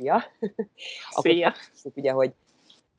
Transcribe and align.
Szia! 0.00 0.22
Szia! 1.22 1.48
Akkor 1.48 1.92
ugye, 1.94 2.12
hogy 2.12 2.32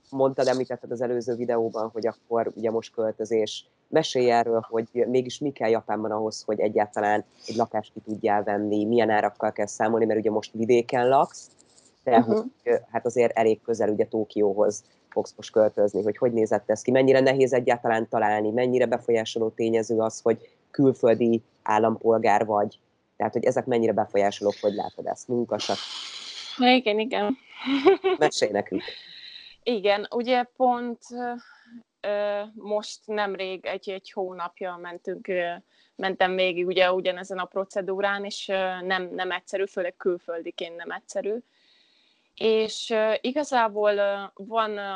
mondtad, 0.09 0.47
említetted 0.47 0.91
az 0.91 1.01
előző 1.01 1.35
videóban, 1.35 1.89
hogy 1.89 2.07
akkor 2.07 2.51
ugye 2.55 2.71
most 2.71 2.93
költözés. 2.93 3.65
Mesélj 3.87 4.31
erről, 4.31 4.65
hogy 4.69 4.87
mégis 4.91 5.39
mi 5.39 5.51
kell 5.51 5.69
Japánban 5.69 6.11
ahhoz, 6.11 6.43
hogy 6.45 6.59
egyáltalán 6.59 7.25
egy 7.47 7.55
lakást 7.55 7.93
ki 7.93 7.99
tudjál 7.99 8.43
venni, 8.43 8.85
milyen 8.85 9.09
árakkal 9.09 9.51
kell 9.51 9.65
számolni, 9.65 10.05
mert 10.05 10.19
ugye 10.19 10.31
most 10.31 10.51
vidéken 10.53 11.07
laksz, 11.07 11.49
de 12.03 12.17
uh-huh. 12.17 12.35
hogy, 12.35 12.79
hát 12.91 13.05
azért 13.05 13.37
elég 13.37 13.61
közel 13.61 13.89
ugye 13.89 14.05
Tókióhoz 14.05 14.83
fogsz 15.09 15.33
most 15.35 15.51
költözni, 15.51 16.03
hogy 16.03 16.17
hogy 16.17 16.33
nézett 16.33 16.69
ez 16.69 16.81
ki, 16.81 16.91
mennyire 16.91 17.19
nehéz 17.19 17.53
egyáltalán 17.53 18.09
találni, 18.09 18.51
mennyire 18.51 18.85
befolyásoló 18.85 19.49
tényező 19.49 19.97
az, 19.97 20.19
hogy 20.21 20.49
külföldi 20.71 21.43
állampolgár 21.63 22.45
vagy, 22.45 22.79
tehát 23.17 23.33
hogy 23.33 23.45
ezek 23.45 23.65
mennyire 23.65 23.93
befolyásolók, 23.93 24.55
hogy 24.61 24.73
látod 24.73 25.05
ezt, 25.05 25.27
munkasak. 25.27 25.77
Igen, 26.57 26.99
igen. 26.99 27.37
Mesélj 28.17 28.51
nekünk. 28.51 28.83
Igen, 29.63 30.07
ugye 30.09 30.43
pont 30.43 30.99
ö, 32.01 32.41
most 32.53 32.99
nemrég, 33.05 33.65
egy, 33.65 33.89
egy 33.89 34.11
hónapja 34.11 34.75
mentünk, 34.81 35.27
ö, 35.27 35.53
mentem 35.95 36.35
végig 36.35 36.65
ugye 36.65 36.93
ugyanezen 36.93 37.37
a 37.37 37.45
procedúrán, 37.45 38.25
és 38.25 38.47
ö, 38.47 38.81
nem, 38.81 39.09
nem 39.13 39.31
egyszerű, 39.31 39.65
főleg 39.65 39.95
külföldiként 39.97 40.75
nem 40.75 40.91
egyszerű. 40.91 41.35
És 42.35 42.89
ö, 42.89 43.13
igazából 43.21 43.93
ö, 43.95 44.23
van, 44.33 44.77
ö, 44.77 44.91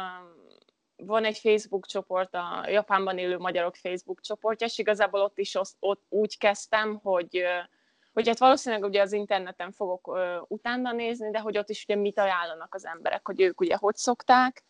van 0.98 1.26
egy 1.26 1.38
Facebook 1.38 1.85
csoport, 1.85 2.34
a 2.35 2.66
Japánban 2.68 3.18
élő 3.18 3.38
magyarok 3.38 3.76
Facebook 3.76 4.22
csoportja, 4.22 4.68
és 4.68 4.77
igazából 4.77 5.22
ott 5.22 5.38
is 5.38 5.55
ott, 5.55 5.76
ott 5.80 6.04
úgy 6.10 6.38
kezdtem, 6.38 6.99
hogy 7.04 7.38
ö, 7.38 7.60
hogy 8.16 8.28
hát 8.28 8.40
valószínűleg 8.40 8.84
ugye 8.84 9.02
az 9.02 9.12
interneten 9.12 9.72
fogok 9.72 10.08
ö, 10.08 10.38
utána 10.48 10.92
nézni, 10.92 11.32
de 11.32 11.40
hogy 11.40 11.58
ott 11.58 11.70
is 11.70 11.84
ugye 11.84 11.96
mit 11.96 12.20
ajánlanak 12.20 12.74
az 12.74 12.86
emberek, 12.86 13.26
hogy 13.26 13.41
ők 13.41 13.62
ugye 13.62 13.76
hogy 13.76 13.96
szokták, 13.96 14.64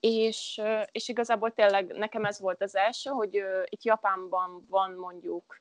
és, 0.00 0.58
ö, 0.62 0.80
és 0.92 1.08
igazából 1.08 1.52
tényleg 1.52 1.86
nekem 1.86 2.24
ez 2.24 2.40
volt 2.40 2.62
az 2.62 2.76
első, 2.76 3.10
hogy 3.10 3.36
ö, 3.36 3.62
itt 3.68 3.82
Japánban 3.82 4.66
van 4.68 4.92
mondjuk 4.92 5.60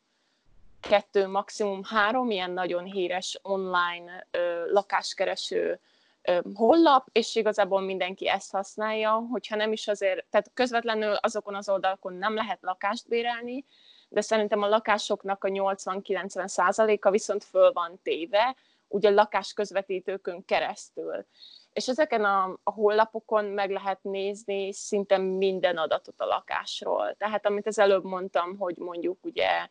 kettő, 0.79 1.27
maximum 1.27 1.83
három 1.83 2.31
ilyen 2.31 2.51
nagyon 2.51 2.83
híres 2.83 3.39
online 3.41 4.27
ö, 4.31 4.71
lakáskereső 4.71 5.79
ö, 6.21 6.39
hollap, 6.53 7.07
és 7.11 7.35
igazából 7.35 7.81
mindenki 7.81 8.29
ezt 8.29 8.51
használja, 8.51 9.11
hogyha 9.11 9.55
nem 9.55 9.71
is 9.71 9.87
azért, 9.87 10.25
tehát 10.29 10.51
közvetlenül 10.53 11.13
azokon 11.13 11.55
az 11.55 11.69
oldalakon 11.69 12.13
nem 12.13 12.33
lehet 12.33 12.61
lakást 12.61 13.07
bérelni, 13.07 13.65
de 14.13 14.21
szerintem 14.21 14.61
a 14.61 14.67
lakásoknak 14.67 15.43
a 15.43 15.47
80-90 15.47 16.47
százaléka 16.47 17.11
viszont 17.11 17.43
föl 17.43 17.71
van 17.71 17.99
téve, 18.03 18.55
ugye 18.87 19.09
lakásközvetítőkön 19.09 20.45
keresztül. 20.45 21.25
És 21.73 21.87
ezeken 21.87 22.23
a, 22.23 22.59
a 22.63 22.71
hollapokon 22.71 23.45
meg 23.45 23.69
lehet 23.69 24.03
nézni 24.03 24.73
szinte 24.73 25.17
minden 25.17 25.77
adatot 25.77 26.15
a 26.17 26.25
lakásról. 26.25 27.15
Tehát 27.17 27.45
amit 27.45 27.67
az 27.67 27.79
előbb 27.79 28.03
mondtam, 28.03 28.57
hogy 28.57 28.77
mondjuk 28.77 29.17
ugye, 29.21 29.67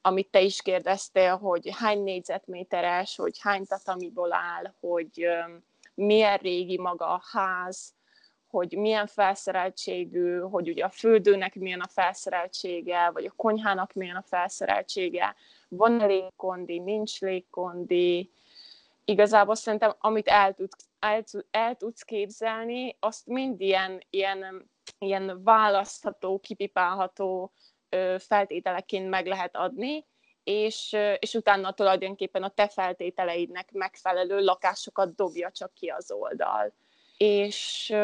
amit 0.00 0.30
te 0.30 0.40
is 0.40 0.62
kérdeztél, 0.62 1.36
hogy 1.36 1.70
hány 1.72 2.02
négyzetméteres, 2.02 3.16
hogy 3.16 3.38
hány 3.40 3.66
tatamiból 3.66 4.32
áll, 4.32 4.74
hogy 4.80 5.26
milyen 5.94 6.36
régi 6.36 6.78
maga 6.78 7.06
a 7.06 7.22
ház, 7.32 7.92
hogy 8.50 8.76
milyen 8.76 9.06
felszereltségű, 9.06 10.38
hogy 10.38 10.68
ugye 10.68 10.84
a 10.84 10.90
fürdőnek 10.90 11.54
milyen 11.54 11.80
a 11.80 11.88
felszereltsége, 11.88 13.10
vagy 13.10 13.24
a 13.24 13.32
konyhának 13.36 13.92
milyen 13.92 14.16
a 14.16 14.22
felszereltsége, 14.22 15.34
van 15.68 16.06
légkondi, 16.06 16.78
nincs 16.78 17.20
légkondi. 17.20 18.30
Igazából 19.04 19.54
szerintem, 19.54 19.94
amit 19.98 20.28
el 20.28 20.54
tudsz, 20.54 20.88
el, 20.98 21.24
el 21.50 21.74
tudsz 21.74 22.02
képzelni, 22.02 22.96
azt 23.00 23.26
mind 23.26 23.60
ilyen, 23.60 24.02
ilyen, 24.10 24.70
ilyen 24.98 25.42
választható, 25.42 26.38
kipipálható 26.38 27.52
feltételeként 28.18 29.08
meg 29.08 29.26
lehet 29.26 29.56
adni, 29.56 30.06
és, 30.44 30.96
és 31.18 31.34
utána 31.34 31.72
tulajdonképpen 31.72 32.42
a 32.42 32.48
te 32.48 32.68
feltételeidnek 32.68 33.72
megfelelő 33.72 34.44
lakásokat 34.44 35.14
dobja 35.14 35.50
csak 35.50 35.74
ki 35.74 35.88
az 35.88 36.10
oldal. 36.10 36.72
És 37.18 37.94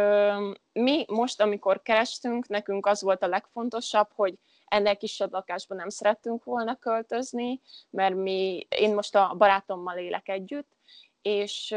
mi 0.72 1.04
most, 1.08 1.40
amikor 1.40 1.82
kerestünk, 1.82 2.46
nekünk 2.48 2.86
az 2.86 3.02
volt 3.02 3.22
a 3.22 3.26
legfontosabb, 3.26 4.08
hogy 4.14 4.38
ennek 4.64 4.96
kisebb 4.96 5.32
lakásban 5.32 5.76
nem 5.76 5.88
szerettünk 5.88 6.44
volna 6.44 6.76
költözni, 6.76 7.60
mert 7.90 8.14
mi, 8.14 8.66
én 8.68 8.94
most 8.94 9.14
a 9.14 9.34
barátommal 9.38 9.98
élek 9.98 10.28
együtt, 10.28 10.68
és, 11.22 11.74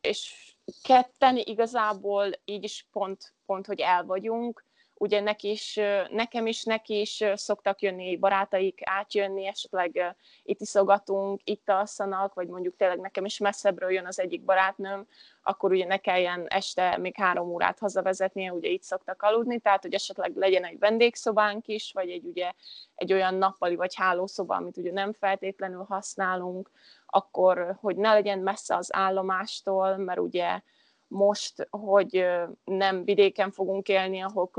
és 0.00 0.34
ketten 0.82 1.36
igazából 1.36 2.30
így 2.44 2.64
is 2.64 2.88
pont, 2.92 3.34
pont, 3.46 3.66
hogy 3.66 3.80
el 3.80 4.04
vagyunk, 4.04 4.64
ugye 4.96 5.20
neki 5.20 5.50
is, 5.50 5.80
nekem 6.10 6.46
is, 6.46 6.64
neki 6.64 7.00
is 7.00 7.24
szoktak 7.34 7.80
jönni 7.80 8.16
barátaik, 8.16 8.80
átjönni, 8.84 9.46
esetleg 9.46 10.16
itt 10.42 10.60
iszogatunk, 10.60 11.40
itt 11.44 11.68
alszanak, 11.68 12.34
vagy 12.34 12.48
mondjuk 12.48 12.76
tényleg 12.76 13.00
nekem 13.00 13.24
is 13.24 13.38
messzebbről 13.38 13.90
jön 13.90 14.06
az 14.06 14.20
egyik 14.20 14.44
barátnőm, 14.44 15.06
akkor 15.42 15.72
ugye 15.72 15.86
ne 15.86 15.96
kelljen 15.96 16.46
este 16.48 16.96
még 16.98 17.16
három 17.16 17.48
órát 17.48 17.78
hazavezetnie, 17.78 18.52
ugye 18.52 18.68
itt 18.68 18.82
szoktak 18.82 19.22
aludni, 19.22 19.58
tehát 19.60 19.82
hogy 19.82 19.94
esetleg 19.94 20.36
legyen 20.36 20.64
egy 20.64 20.78
vendégszobánk 20.78 21.66
is, 21.66 21.92
vagy 21.92 22.10
egy, 22.10 22.24
ugye, 22.24 22.52
egy 22.94 23.12
olyan 23.12 23.34
nappali 23.34 23.74
vagy 23.74 23.94
hálószoba, 23.94 24.56
amit 24.56 24.76
ugye 24.76 24.92
nem 24.92 25.12
feltétlenül 25.12 25.84
használunk, 25.88 26.70
akkor 27.06 27.76
hogy 27.80 27.96
ne 27.96 28.12
legyen 28.12 28.38
messze 28.38 28.76
az 28.76 28.94
állomástól, 28.94 29.96
mert 29.96 30.18
ugye 30.18 30.60
most, 31.08 31.66
hogy 31.70 32.26
nem 32.64 33.04
vidéken 33.04 33.50
fogunk 33.50 33.88
élni, 33.88 34.20
ahol 34.22 34.50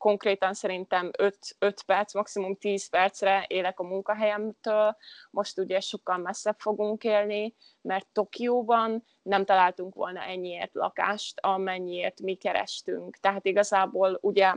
konkrétan 0.00 0.54
szerintem 0.54 1.10
5, 1.18 1.38
5 1.58 1.82
perc, 1.82 2.14
maximum 2.14 2.56
10 2.56 2.88
percre 2.88 3.44
élek 3.48 3.80
a 3.80 3.82
munkahelyemtől, 3.82 4.96
most 5.30 5.58
ugye 5.58 5.80
sokkal 5.80 6.16
messzebb 6.16 6.58
fogunk 6.58 7.04
élni, 7.04 7.54
mert 7.80 8.06
Tokióban 8.12 9.04
nem 9.22 9.44
találtunk 9.44 9.94
volna 9.94 10.22
ennyiért 10.22 10.74
lakást, 10.74 11.40
amennyiért 11.40 12.20
mi 12.20 12.34
kerestünk. 12.34 13.16
Tehát 13.16 13.46
igazából 13.46 14.18
ugye, 14.20 14.54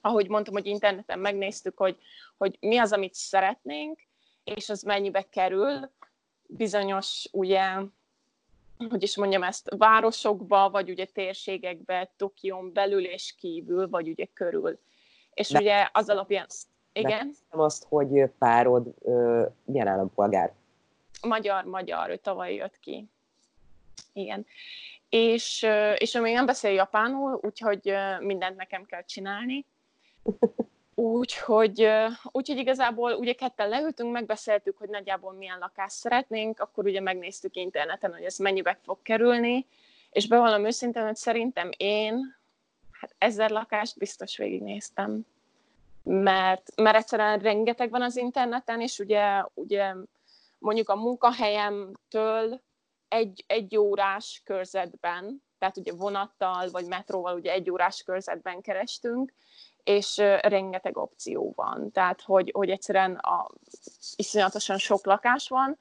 ahogy 0.00 0.28
mondtam, 0.28 0.54
hogy 0.54 0.66
interneten 0.66 1.18
megnéztük, 1.18 1.78
hogy, 1.78 1.98
hogy 2.36 2.56
mi 2.60 2.78
az, 2.78 2.92
amit 2.92 3.14
szeretnénk, 3.14 4.00
és 4.44 4.68
az 4.68 4.82
mennyibe 4.82 5.22
kerül, 5.22 5.90
bizonyos 6.48 7.28
ugye 7.32 7.62
hogy 8.90 9.02
is 9.02 9.16
mondjam 9.16 9.42
ezt, 9.42 9.74
városokba, 9.76 10.70
vagy 10.70 10.90
ugye 10.90 11.04
térségekbe, 11.04 12.10
Tokión 12.16 12.72
belül 12.72 13.04
és 13.04 13.34
kívül, 13.38 13.88
vagy 13.88 14.08
ugye 14.08 14.24
körül. 14.34 14.78
És 15.34 15.48
De 15.48 15.58
ugye 15.58 15.88
az 15.92 16.08
alapján... 16.08 16.46
Igen? 16.92 17.34
Nem 17.50 17.60
azt, 17.60 17.86
hogy 17.88 18.24
párod 18.38 18.94
ö, 19.02 19.46
milyen 19.64 19.86
állampolgár? 19.86 20.52
Magyar, 21.22 21.64
magyar, 21.64 22.10
ő 22.10 22.16
tavaly 22.16 22.54
jött 22.54 22.78
ki. 22.80 23.08
Igen. 24.12 24.46
És, 25.08 25.66
és 25.96 26.14
ő 26.14 26.20
még 26.20 26.34
nem 26.34 26.46
beszél 26.46 26.72
japánul, 26.72 27.40
úgyhogy 27.42 27.94
mindent 28.20 28.56
nekem 28.56 28.84
kell 28.84 29.04
csinálni. 29.04 29.66
Úgyhogy, 30.98 31.88
úgyhogy 32.24 32.56
igazából 32.56 33.12
ugye 33.12 33.32
ketten 33.32 33.68
leültünk, 33.68 34.12
megbeszéltük, 34.12 34.78
hogy 34.78 34.88
nagyjából 34.88 35.32
milyen 35.32 35.58
lakást 35.58 35.96
szeretnénk, 35.96 36.60
akkor 36.60 36.84
ugye 36.84 37.00
megnéztük 37.00 37.56
interneten, 37.56 38.12
hogy 38.12 38.22
ez 38.22 38.36
mennyibe 38.36 38.78
fog 38.82 39.02
kerülni, 39.02 39.66
és 40.10 40.28
bevallom 40.28 40.64
őszintén, 40.64 41.04
hogy 41.04 41.16
szerintem 41.16 41.70
én 41.76 42.36
hát 42.90 43.14
ezer 43.18 43.50
lakást 43.50 43.98
biztos 43.98 44.36
végignéztem. 44.36 45.26
Mert, 46.02 46.72
mert 46.76 46.96
egyszerűen 46.96 47.38
rengeteg 47.38 47.90
van 47.90 48.02
az 48.02 48.16
interneten, 48.16 48.80
és 48.80 48.98
ugye, 48.98 49.44
ugye 49.54 49.94
mondjuk 50.58 50.88
a 50.88 50.96
munkahelyemtől 50.96 52.60
egy, 53.08 53.44
egy 53.46 53.76
órás 53.76 54.42
körzetben, 54.44 55.42
tehát 55.58 55.76
ugye 55.76 55.92
vonattal 55.92 56.70
vagy 56.70 56.86
metróval 56.86 57.34
ugye 57.34 57.52
egy 57.52 57.70
órás 57.70 58.02
körzetben 58.02 58.60
kerestünk, 58.60 59.32
és 59.88 60.16
rengeteg 60.40 60.96
opció 60.96 61.52
van. 61.56 61.90
Tehát, 61.92 62.22
hogy, 62.22 62.50
hogy 62.54 62.70
egyszerűen 62.70 63.14
a, 63.14 63.46
iszonyatosan 64.16 64.78
sok 64.78 65.06
lakás 65.06 65.48
van, 65.48 65.78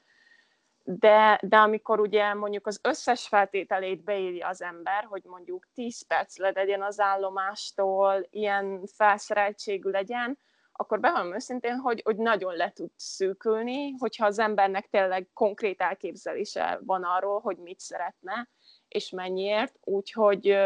de, 0.83 1.39
de 1.44 1.57
amikor 1.57 2.00
ugye 2.00 2.33
mondjuk 2.33 2.68
az 2.68 2.80
összes 2.83 3.27
feltételét 3.27 4.04
beírja 4.04 4.48
az 4.48 4.62
ember, 4.62 5.04
hogy 5.04 5.21
mondjuk 5.25 5.68
10 5.74 6.07
perc 6.07 6.38
legyen 6.38 6.81
az 6.81 7.00
állomástól, 7.00 8.27
ilyen 8.30 8.86
felszereltségű 8.86 9.89
legyen, 9.89 10.38
akkor 10.71 11.00
bevallom 11.00 11.33
őszintén, 11.33 11.75
hogy, 11.75 12.01
hogy 12.06 12.18
nagyon 12.18 12.56
le 12.56 12.71
tud 12.71 12.92
szűkülni, 12.95 13.92
hogyha 13.92 14.25
az 14.25 14.39
embernek 14.39 14.88
tényleg 14.89 15.30
konkrét 15.33 15.81
elképzelése 15.81 16.80
van 16.86 17.04
arról, 17.04 17.39
hogy 17.39 17.57
mit 17.57 17.80
szeretne, 17.80 18.50
és 18.88 19.09
mennyiért. 19.09 19.80
Úgyhogy 19.83 20.57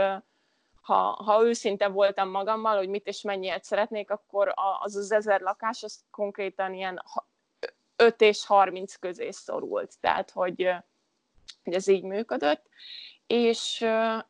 ha, 0.81 1.23
ha 1.23 1.43
őszinte 1.43 1.87
voltam 1.87 2.29
magammal, 2.29 2.77
hogy 2.77 2.89
mit 2.89 3.07
és 3.07 3.21
mennyiért 3.21 3.63
szeretnék, 3.63 4.11
akkor 4.11 4.53
az 4.79 4.95
az 4.95 5.11
ezer 5.11 5.41
lakás, 5.41 5.83
az 5.83 6.03
konkrétan 6.11 6.73
ilyen 6.73 7.03
5 7.95 8.21
és 8.21 8.45
30 8.45 8.95
közé 8.95 9.31
szorult. 9.31 9.99
Tehát, 9.99 10.31
hogy, 10.31 10.73
hogy 11.63 11.73
ez 11.73 11.87
így 11.87 12.03
működött, 12.03 12.69
és 13.27 13.81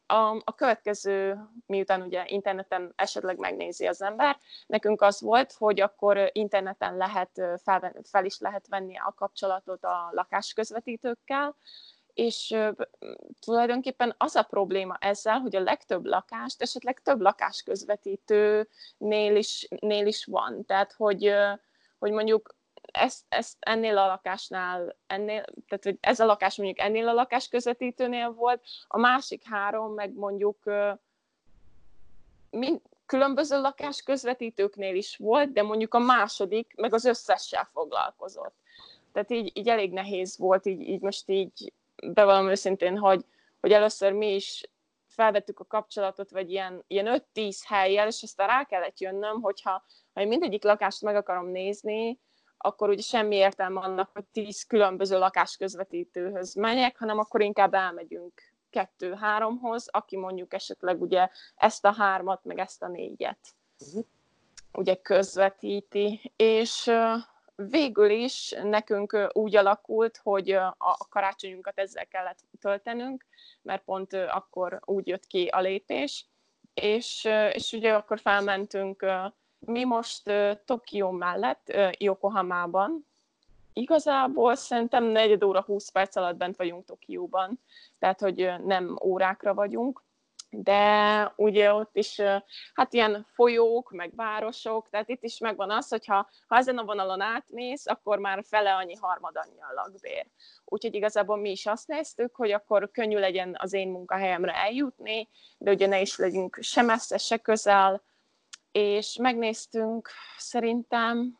a, 0.05 0.29
a 0.43 0.55
következő, 0.55 1.39
miután 1.65 2.01
ugye 2.01 2.23
interneten 2.27 2.93
esetleg 2.95 3.37
megnézi 3.37 3.87
az 3.87 4.01
ember, 4.01 4.37
nekünk 4.67 5.01
az 5.01 5.21
volt, 5.21 5.53
hogy 5.53 5.81
akkor 5.81 6.29
interneten 6.31 6.97
lehet, 6.97 7.31
fel, 7.63 7.93
fel 8.03 8.25
is 8.25 8.39
lehet 8.39 8.67
venni 8.67 8.97
a 8.97 9.13
kapcsolatot 9.15 9.83
a 9.83 10.09
lakásközvetítőkkel, 10.11 11.55
és 12.13 12.55
tulajdonképpen 13.39 14.15
az 14.17 14.35
a 14.35 14.43
probléma 14.43 14.97
ezzel, 14.99 15.39
hogy 15.39 15.55
a 15.55 15.61
legtöbb 15.61 16.05
lakást 16.05 16.61
esetleg 16.61 17.01
több 17.01 17.21
lakásközvetítőnél 17.21 19.35
is, 19.35 19.67
nél 19.79 20.05
is 20.05 20.25
van. 20.25 20.65
Tehát, 20.65 20.93
hogy, 20.93 21.33
hogy 21.99 22.11
mondjuk 22.11 22.55
ezt, 22.91 23.23
ezt 23.29 23.57
ennél 23.59 23.97
a 23.97 24.05
lakásnál, 24.05 24.95
ennél, 25.07 25.45
tehát 25.67 25.83
hogy 25.83 25.97
ez 25.99 26.19
a 26.19 26.25
lakás 26.25 26.55
mondjuk 26.55 26.79
ennél 26.79 27.07
a 27.07 27.13
lakás 27.13 27.47
közvetítőnél 27.47 28.31
volt, 28.31 28.63
a 28.87 28.97
másik 28.97 29.43
három 29.45 29.93
meg 29.93 30.13
mondjuk 30.13 30.57
mind, 32.49 32.81
különböző 33.05 33.61
lakás 33.61 34.01
közvetítőknél 34.01 34.95
is 34.95 35.17
volt, 35.17 35.51
de 35.51 35.61
mondjuk 35.61 35.93
a 35.93 35.99
második 35.99 36.73
meg 36.75 36.93
az 36.93 37.05
összessel 37.05 37.69
foglalkozott. 37.73 38.55
Tehát 39.13 39.31
így, 39.31 39.57
így 39.57 39.67
elég 39.67 39.91
nehéz 39.91 40.37
volt, 40.37 40.65
így, 40.65 40.81
így 40.81 41.01
most 41.01 41.29
így 41.29 41.73
bevallom 42.07 42.49
őszintén, 42.49 42.97
hogy, 42.97 43.25
hogy 43.59 43.71
először 43.71 44.11
mi 44.11 44.33
is 44.33 44.63
felvettük 45.07 45.59
a 45.59 45.65
kapcsolatot, 45.65 46.31
vagy 46.31 46.49
ilyen, 46.49 46.83
ilyen 46.87 47.23
5-10 47.33 47.57
helyjel, 47.65 48.07
és 48.07 48.23
aztán 48.23 48.47
rá 48.47 48.63
kellett 48.63 48.99
jönnöm, 48.99 49.41
hogyha 49.41 49.83
ha 50.13 50.21
én 50.21 50.27
mindegyik 50.27 50.63
lakást 50.63 51.01
meg 51.01 51.15
akarom 51.15 51.47
nézni, 51.47 52.19
akkor 52.57 52.89
ugye 52.89 53.01
semmi 53.01 53.35
értelme 53.35 53.79
annak, 53.79 54.09
hogy 54.13 54.25
tíz 54.25 54.63
különböző 54.63 55.17
lakásközvetítőhöz 55.17 56.55
menjek, 56.55 56.97
hanem 56.97 57.19
akkor 57.19 57.41
inkább 57.41 57.73
elmegyünk 57.73 58.41
kettő-háromhoz, 58.69 59.87
aki 59.91 60.17
mondjuk 60.17 60.53
esetleg 60.53 61.01
ugye 61.01 61.29
ezt 61.55 61.85
a 61.85 61.93
hármat, 61.93 62.43
meg 62.43 62.59
ezt 62.59 62.83
a 62.83 62.87
négyet 62.87 63.39
uh-huh. 63.79 64.05
ugye 64.73 64.95
közvetíti, 64.95 66.33
és 66.35 66.91
végül 67.69 68.09
is 68.09 68.55
nekünk 68.63 69.29
úgy 69.33 69.55
alakult, 69.55 70.19
hogy 70.23 70.51
a 70.77 71.07
karácsonyunkat 71.09 71.79
ezzel 71.79 72.07
kellett 72.07 72.39
töltenünk, 72.59 73.25
mert 73.61 73.83
pont 73.83 74.13
akkor 74.13 74.79
úgy 74.85 75.07
jött 75.07 75.27
ki 75.27 75.47
a 75.47 75.59
lépés, 75.59 76.25
és, 76.73 77.29
és 77.53 77.71
ugye 77.71 77.93
akkor 77.93 78.19
felmentünk 78.19 79.05
mi 79.59 79.83
most 79.83 80.31
Tokió 80.65 81.11
mellett, 81.11 81.73
Yokohamában, 81.97 83.05
igazából 83.73 84.55
szerintem 84.55 85.03
negyed 85.03 85.43
óra, 85.43 85.61
20 85.61 85.89
perc 85.89 86.15
alatt 86.15 86.35
bent 86.35 86.55
vagyunk 86.55 86.85
Tokióban, 86.85 87.59
tehát 87.99 88.19
hogy 88.19 88.53
nem 88.65 88.97
órákra 89.03 89.53
vagyunk, 89.53 90.03
de 90.51 91.33
ugye 91.35 91.73
ott 91.73 91.95
is 91.95 92.21
hát 92.73 92.93
ilyen 92.93 93.25
folyók, 93.33 93.91
meg 93.91 94.15
városok, 94.15 94.89
tehát 94.89 95.09
itt 95.09 95.23
is 95.23 95.37
megvan 95.37 95.71
az, 95.71 95.87
hogy 95.87 96.05
ha, 96.05 96.29
ezen 96.49 96.77
a 96.77 96.83
vonalon 96.83 97.21
átmész, 97.21 97.87
akkor 97.87 98.17
már 98.17 98.43
fele 98.47 98.75
annyi 98.75 98.95
harmad 98.95 99.35
annyi 99.35 99.61
a 99.61 99.73
lakbér. 99.73 100.25
Úgyhogy 100.65 100.95
igazából 100.95 101.37
mi 101.37 101.51
is 101.51 101.65
azt 101.65 101.87
néztük, 101.87 102.35
hogy 102.35 102.51
akkor 102.51 102.91
könnyű 102.91 103.17
legyen 103.17 103.55
az 103.59 103.73
én 103.73 103.89
munkahelyemre 103.89 104.55
eljutni, 104.55 105.27
de 105.57 105.71
ugye 105.71 105.87
ne 105.87 106.01
is 106.01 106.17
legyünk 106.17 106.57
se 106.61 106.81
messze, 106.81 107.17
se 107.17 107.37
közel, 107.37 108.01
és 108.71 109.15
megnéztünk 109.19 110.09
szerintem 110.37 111.39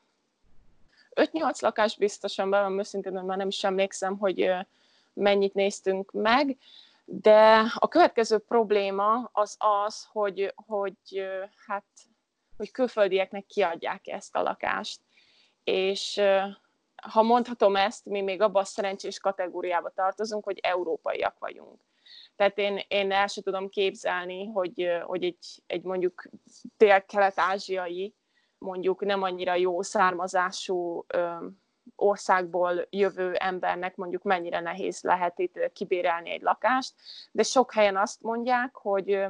5-8 1.16 1.62
lakás 1.62 1.98
biztosan, 1.98 2.50
bevallom 2.50 2.80
őszintén, 2.80 3.14
már 3.14 3.38
nem 3.38 3.48
is 3.48 3.64
emlékszem, 3.64 4.18
hogy 4.18 4.52
mennyit 5.14 5.54
néztünk 5.54 6.12
meg, 6.12 6.58
de 7.06 7.72
a 7.76 7.88
következő 7.88 8.38
probléma 8.38 9.30
az 9.32 9.56
az, 9.60 10.08
hogy, 10.12 10.54
hogy 10.56 11.26
hát 11.68 11.86
hogy 12.58 12.72
külföldieknek 12.72 13.46
kiadják 13.46 14.08
ezt 14.08 14.36
a 14.36 14.42
lakást. 14.42 15.02
És 15.64 16.22
ha 17.10 17.22
mondhatom 17.22 17.76
ezt, 17.76 18.06
mi 18.06 18.22
még 18.22 18.42
abban 18.42 18.62
a 18.62 18.66
szerencsés 18.66 19.20
kategóriába 19.20 19.90
tartozunk, 19.90 20.44
hogy 20.44 20.60
európaiak 20.62 21.40
vagyunk. 21.40 21.82
Tehát 22.36 22.58
én, 22.58 22.82
én 22.88 23.12
el 23.12 23.28
sem 23.28 23.44
tudom 23.44 23.70
képzelni, 23.70 24.46
hogy, 24.46 24.88
hogy 25.04 25.24
egy, 25.24 25.64
egy 25.68 25.84
mondjuk 25.84 26.24
dél-kelet-ázsiai, 26.78 28.16
mondjuk 28.58 29.06
nem 29.06 29.22
annyira 29.22 29.56
jó 29.56 29.82
származású 29.82 31.06
országból 31.96 32.88
jövő 32.90 33.34
embernek 33.34 33.96
mondjuk 33.96 34.24
mennyire 34.24 34.60
nehéz 34.60 35.02
lehet 35.02 35.40
itt 35.40 35.72
kibérelni 35.74 36.30
egy 36.30 36.42
lakást, 36.42 36.94
de 37.32 37.44
sok 37.44 37.74
helyen 37.74 37.98
azt 37.98 38.22
mondják, 38.22 38.76
hogy 38.76 39.26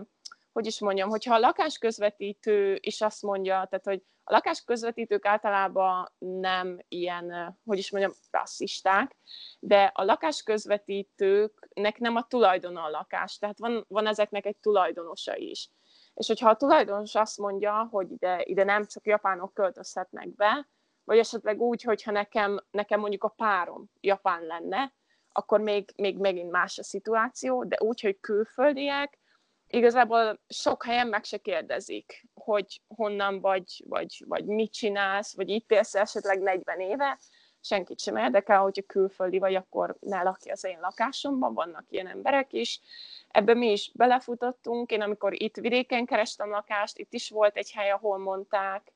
hogy 0.53 0.65
is 0.65 0.79
mondjam, 0.79 1.09
hogyha 1.09 1.35
a 1.35 1.39
lakásközvetítő 1.39 2.77
is 2.81 3.01
azt 3.01 3.21
mondja, 3.21 3.67
tehát 3.69 3.85
hogy 3.85 4.03
a 4.23 4.33
lakásközvetítők 4.33 5.25
általában 5.25 6.11
nem 6.17 6.79
ilyen, 6.87 7.57
hogy 7.65 7.77
is 7.77 7.91
mondjam, 7.91 8.13
rasszisták, 8.31 9.15
de 9.59 9.91
a 9.93 10.03
lakásközvetítőknek 10.03 11.99
nem 11.99 12.15
a 12.15 12.27
tulajdona 12.27 12.83
a 12.83 12.89
lakás, 12.89 13.37
tehát 13.37 13.59
van, 13.59 13.85
van 13.87 14.07
ezeknek 14.07 14.45
egy 14.45 14.57
tulajdonosa 14.57 15.35
is. 15.35 15.69
És 16.13 16.27
hogyha 16.27 16.49
a 16.49 16.55
tulajdonos 16.55 17.15
azt 17.15 17.37
mondja, 17.37 17.87
hogy 17.91 18.11
ide, 18.11 18.41
ide 18.43 18.63
nem 18.63 18.85
csak 18.85 19.05
japánok 19.05 19.53
költözhetnek 19.53 20.35
be, 20.35 20.67
vagy 21.11 21.19
esetleg 21.19 21.61
úgy, 21.61 21.81
hogyha 21.81 22.11
nekem, 22.11 22.59
nekem 22.69 22.99
mondjuk 22.99 23.23
a 23.23 23.33
párom 23.37 23.91
japán 24.01 24.45
lenne, 24.45 24.93
akkor 25.31 25.59
még, 25.59 25.93
még 25.95 26.17
megint 26.17 26.51
más 26.51 26.77
a 26.77 26.83
szituáció, 26.83 27.63
de 27.63 27.77
úgy, 27.79 28.01
hogy 28.01 28.19
külföldiek, 28.19 29.19
igazából 29.67 30.39
sok 30.47 30.83
helyen 30.83 31.07
meg 31.07 31.23
se 31.23 31.37
kérdezik, 31.37 32.27
hogy 32.33 32.81
honnan 32.87 33.41
vagy, 33.41 33.83
vagy, 33.87 34.23
vagy 34.27 34.45
mit 34.45 34.73
csinálsz, 34.73 35.35
vagy 35.35 35.49
itt 35.49 35.71
élsz 35.71 35.95
esetleg 35.95 36.41
40 36.41 36.79
éve, 36.79 37.19
senkit 37.61 37.99
sem 37.99 38.15
érdekel, 38.15 38.61
hogyha 38.61 38.81
külföldi 38.87 39.39
vagy, 39.39 39.55
akkor 39.55 39.97
ne 39.99 40.21
lakj 40.21 40.49
az 40.49 40.63
én 40.63 40.79
lakásomban, 40.79 41.53
vannak 41.53 41.85
ilyen 41.89 42.07
emberek 42.07 42.53
is. 42.53 42.79
Ebben 43.27 43.57
mi 43.57 43.71
is 43.71 43.91
belefutottunk, 43.93 44.91
én 44.91 45.01
amikor 45.01 45.41
itt 45.41 45.55
vidéken 45.55 46.05
kerestem 46.05 46.49
lakást, 46.49 46.97
itt 46.97 47.13
is 47.13 47.29
volt 47.29 47.57
egy 47.57 47.71
hely, 47.71 47.91
ahol 47.91 48.17
mondták, 48.17 48.93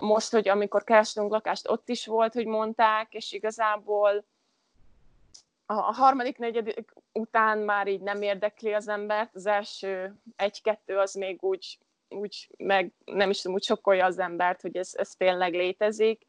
most, 0.00 0.30
hogy 0.30 0.48
amikor 0.48 0.84
kerestünk 0.84 1.30
lakást, 1.30 1.68
ott 1.68 1.88
is 1.88 2.06
volt, 2.06 2.32
hogy 2.32 2.46
mondták, 2.46 3.14
és 3.14 3.32
igazából 3.32 4.24
a 5.66 5.74
harmadik, 5.74 6.38
negyedik 6.38 6.92
után 7.12 7.58
már 7.58 7.86
így 7.86 8.00
nem 8.00 8.22
érdekli 8.22 8.72
az 8.72 8.88
embert, 8.88 9.34
az 9.34 9.46
első 9.46 10.14
egy-kettő 10.36 10.98
az 10.98 11.14
még 11.14 11.42
úgy, 11.42 11.78
úgy 12.08 12.48
meg 12.56 12.92
nem 13.04 13.30
is 13.30 13.40
tudom, 13.40 13.56
úgy 13.56 13.64
sokkolja 13.64 14.04
az 14.04 14.18
embert, 14.18 14.60
hogy 14.60 14.76
ez, 14.76 14.90
ez 14.94 15.14
tényleg 15.14 15.54
létezik. 15.54 16.26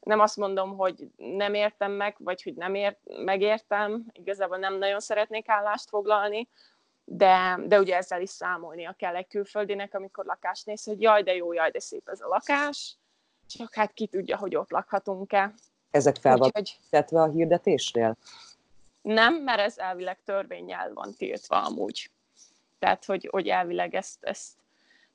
Nem 0.00 0.20
azt 0.20 0.36
mondom, 0.36 0.76
hogy 0.76 1.08
nem 1.16 1.54
értem 1.54 1.92
meg, 1.92 2.16
vagy 2.18 2.42
hogy 2.42 2.54
nem 2.54 2.74
ért, 2.74 2.98
megértem, 3.04 4.04
igazából 4.12 4.56
nem 4.56 4.78
nagyon 4.78 5.00
szeretnék 5.00 5.48
állást 5.48 5.88
foglalni, 5.88 6.48
de, 7.04 7.58
de 7.66 7.78
ugye 7.78 7.96
ezzel 7.96 8.22
is 8.22 8.30
számolnia 8.30 8.92
kell 8.92 9.16
egy 9.16 9.26
külföldinek, 9.26 9.94
amikor 9.94 10.24
lakást 10.24 10.66
néz, 10.66 10.84
hogy 10.84 11.02
jaj, 11.02 11.22
de 11.22 11.34
jó, 11.34 11.52
jaj, 11.52 11.70
de 11.70 11.80
szép 11.80 12.08
ez 12.08 12.20
a 12.20 12.26
lakás, 12.26 12.97
csak 13.48 13.74
hát 13.74 13.92
ki 13.92 14.06
tudja, 14.06 14.36
hogy 14.36 14.56
ott 14.56 14.70
lakhatunk-e. 14.70 15.54
Ezek 15.90 16.16
fel 16.16 16.36
van 16.36 16.50
tetve 16.90 17.22
a 17.22 17.28
hirdetésnél? 17.28 18.16
Nem, 19.02 19.34
mert 19.34 19.60
ez 19.60 19.78
elvileg 19.78 20.18
törvényel 20.24 20.92
van 20.92 21.14
tiltva 21.16 21.62
amúgy. 21.62 22.10
Tehát, 22.78 23.04
hogy, 23.04 23.28
hogy 23.30 23.48
elvileg 23.48 23.94
ezt, 23.94 24.24
ezt 24.24 24.52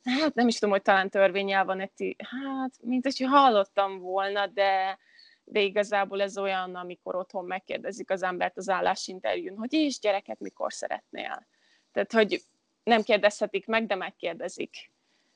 hát 0.03 0.33
nem 0.33 0.47
is 0.47 0.53
tudom, 0.53 0.73
hogy 0.73 0.81
talán 0.81 1.09
törvényel 1.09 1.65
van 1.65 1.79
egy, 1.79 2.15
hát, 2.17 2.71
mint 2.81 3.03
hogy 3.03 3.19
hallottam 3.19 3.99
volna, 3.99 4.47
de, 4.47 4.97
de 5.43 5.59
igazából 5.59 6.21
ez 6.21 6.37
olyan, 6.37 6.75
amikor 6.75 7.15
otthon 7.15 7.45
megkérdezik 7.45 8.09
az 8.09 8.23
embert 8.23 8.57
az 8.57 8.69
állásinterjún, 8.69 9.57
hogy 9.57 9.73
és 9.73 9.99
gyereket 9.99 10.39
mikor 10.39 10.73
szeretnél. 10.73 11.47
Tehát, 11.91 12.11
hogy 12.11 12.43
nem 12.83 13.01
kérdezhetik 13.01 13.65
meg, 13.65 13.85
de 13.85 13.95
megkérdezik. 13.95 14.91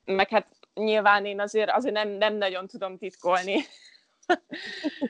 Meg 0.06 0.30
hát 0.30 0.48
nyilván 0.78 1.26
én 1.26 1.40
azért, 1.40 1.70
azért 1.70 1.94
nem, 1.94 2.10
nem 2.10 2.36
nagyon 2.36 2.68
tudom 2.68 2.98
titkolni 2.98 3.66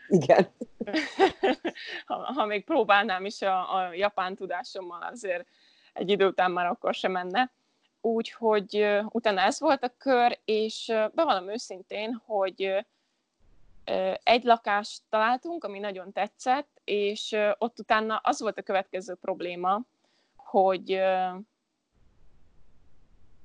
Igen. 0.07 0.47
ha, 2.05 2.15
ha 2.15 2.45
még 2.45 2.63
próbálnám 2.63 3.25
is 3.25 3.41
a, 3.41 3.75
a 3.75 3.93
japán 3.93 4.35
tudásommal, 4.35 5.01
azért 5.01 5.47
egy 5.93 6.09
idő 6.09 6.27
után 6.27 6.51
már 6.51 6.65
akkor 6.65 6.93
sem 6.93 7.11
menne. 7.11 7.51
Úgyhogy 8.01 8.99
utána 9.09 9.41
ez 9.41 9.59
volt 9.59 9.83
a 9.83 9.93
kör, 9.97 10.39
és 10.45 10.85
bevallom 11.13 11.49
őszintén, 11.49 12.21
hogy 12.25 12.85
egy 14.23 14.43
lakást 14.43 15.01
találtunk, 15.09 15.63
ami 15.63 15.79
nagyon 15.79 16.11
tetszett, 16.11 16.81
és 16.83 17.35
ott 17.57 17.79
utána 17.79 18.19
az 18.23 18.39
volt 18.39 18.57
a 18.57 18.61
következő 18.61 19.15
probléma, 19.15 19.81
hogy 20.35 21.01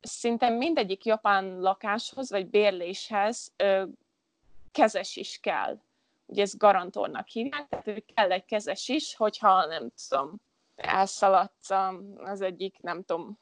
szinte 0.02 0.48
mindegyik 0.48 1.04
japán 1.04 1.60
lakáshoz 1.60 2.30
vagy 2.30 2.46
bérléshez 2.46 3.52
uh, 3.62 3.88
kezes 4.72 5.16
is 5.16 5.38
kell. 5.40 5.80
Ugye 6.26 6.42
ezt 6.42 6.58
garantornak 6.58 7.28
hívják, 7.28 7.68
tehát 7.68 8.04
kell 8.14 8.32
egy 8.32 8.44
kezes 8.44 8.88
is, 8.88 9.16
hogyha 9.16 9.66
nem 9.66 9.92
tudom, 10.08 10.40
elszaladsz 10.76 11.70
az 12.16 12.40
egyik, 12.40 12.80
nem 12.80 13.02
tudom, 13.02 13.38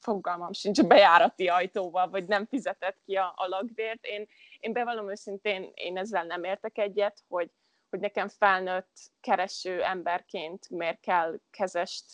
fogalmam 0.00 0.52
sincs, 0.52 0.82
bejárati 0.82 1.48
ajtóval, 1.48 2.08
vagy 2.10 2.26
nem 2.26 2.46
fizetett 2.46 2.98
ki 3.04 3.16
a, 3.16 3.32
a 3.36 3.46
lakbért. 3.46 4.04
Én, 4.04 4.26
én 4.60 4.72
bevallom 4.72 5.10
őszintén, 5.10 5.70
én 5.74 5.96
ezzel 5.96 6.24
nem 6.24 6.44
értek 6.44 6.78
egyet, 6.78 7.24
hogy, 7.28 7.50
hogy 7.90 8.00
nekem 8.00 8.28
felnőtt 8.28 8.92
kereső 9.20 9.82
emberként 9.82 10.70
miért 10.70 11.00
kell 11.00 11.38
kezest 11.50 12.04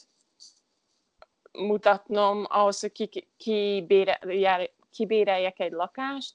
mutatnom 1.53 2.45
ahhoz, 2.49 2.81
hogy 2.81 2.93
ki, 2.93 3.29
ki, 3.37 3.87
kibéreljek 4.91 5.59
egy 5.61 5.73
lakást, 5.73 6.35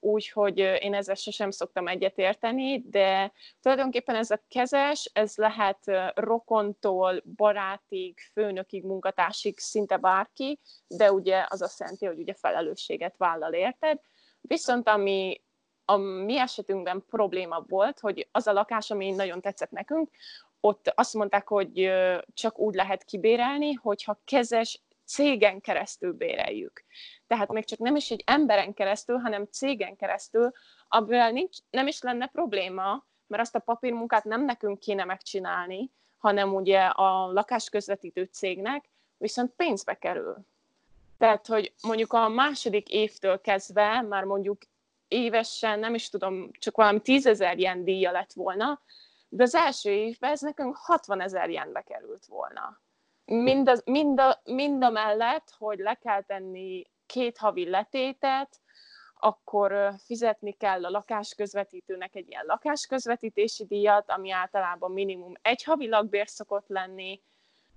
úgyhogy 0.00 0.58
én 0.58 0.94
ezzel 0.94 1.14
sosem 1.14 1.50
szoktam 1.50 1.88
egyetérteni, 1.88 2.82
de 2.86 3.32
tulajdonképpen 3.60 4.16
ez 4.16 4.30
a 4.30 4.42
kezes, 4.48 5.10
ez 5.12 5.36
lehet 5.36 5.78
rokontól, 6.14 7.22
barátig, 7.36 8.18
főnökig, 8.32 8.84
munkatársig, 8.84 9.58
szinte 9.58 9.96
bárki, 9.96 10.58
de 10.86 11.12
ugye 11.12 11.46
az 11.48 11.62
azt 11.62 11.80
jelenti, 11.80 12.06
hogy 12.06 12.18
ugye 12.18 12.34
felelősséget 12.34 13.16
vállal 13.16 13.52
érted. 13.52 14.00
Viszont 14.40 14.88
ami 14.88 15.42
a 15.84 15.96
mi 15.96 16.38
esetünkben 16.38 17.04
probléma 17.08 17.64
volt, 17.68 18.00
hogy 18.00 18.28
az 18.32 18.46
a 18.46 18.52
lakás, 18.52 18.90
ami 18.90 19.10
nagyon 19.10 19.40
tetszett 19.40 19.70
nekünk, 19.70 20.10
ott 20.60 20.92
azt 20.94 21.14
mondták, 21.14 21.48
hogy 21.48 21.92
csak 22.34 22.58
úgy 22.58 22.74
lehet 22.74 23.04
kibérelni, 23.04 23.72
hogyha 23.72 24.20
kezes 24.24 24.80
cégen 25.04 25.60
keresztül 25.60 26.12
béreljük. 26.12 26.84
Tehát 27.26 27.52
még 27.52 27.64
csak 27.64 27.78
nem 27.78 27.96
is 27.96 28.10
egy 28.10 28.22
emberen 28.26 28.74
keresztül, 28.74 29.16
hanem 29.16 29.46
cégen 29.50 29.96
keresztül, 29.96 30.52
amivel 30.88 31.30
nincs, 31.30 31.56
nem 31.70 31.86
is 31.86 32.00
lenne 32.00 32.26
probléma, 32.26 33.04
mert 33.26 33.42
azt 33.42 33.54
a 33.54 33.58
papírmunkát 33.58 34.24
nem 34.24 34.44
nekünk 34.44 34.78
kéne 34.78 35.04
megcsinálni, 35.04 35.90
hanem 36.18 36.54
ugye 36.54 36.80
a 36.80 37.32
lakásközvetítő 37.32 38.28
cégnek, 38.32 38.84
viszont 39.16 39.52
pénzbe 39.56 39.94
kerül. 39.94 40.36
Tehát, 41.18 41.46
hogy 41.46 41.72
mondjuk 41.82 42.12
a 42.12 42.28
második 42.28 42.88
évtől 42.88 43.40
kezdve 43.40 44.00
már 44.00 44.24
mondjuk 44.24 44.62
évesen, 45.08 45.78
nem 45.78 45.94
is 45.94 46.08
tudom, 46.08 46.50
csak 46.58 46.76
valami 46.76 47.00
tízezer 47.00 47.58
ilyen 47.58 47.84
díja 47.84 48.10
lett 48.10 48.32
volna, 48.32 48.80
de 49.32 49.42
az 49.42 49.54
első 49.54 49.90
évben 49.90 50.30
ez 50.30 50.40
nekünk 50.40 50.76
60 50.76 51.20
ezer 51.20 51.48
ilyenbe 51.48 51.80
került 51.80 52.26
volna. 52.26 52.80
Mind, 53.24 53.68
az, 53.68 53.82
mind, 53.84 54.20
a, 54.20 54.40
mind 54.44 54.82
a 54.82 54.90
mellett, 54.90 55.54
hogy 55.58 55.78
le 55.78 55.94
kell 55.94 56.22
tenni 56.22 56.90
két 57.06 57.38
havi 57.38 57.68
letétet, 57.68 58.60
akkor 59.14 59.92
fizetni 60.04 60.52
kell 60.52 60.84
a 60.84 60.90
lakásközvetítőnek 60.90 62.14
egy 62.14 62.28
ilyen 62.28 62.44
lakásközvetítési 62.46 63.64
díjat, 63.64 64.10
ami 64.10 64.30
általában 64.30 64.92
minimum 64.92 65.32
egy 65.42 65.62
havi 65.62 65.88
lakbér 65.88 66.28
szokott 66.28 66.68
lenni, 66.68 67.22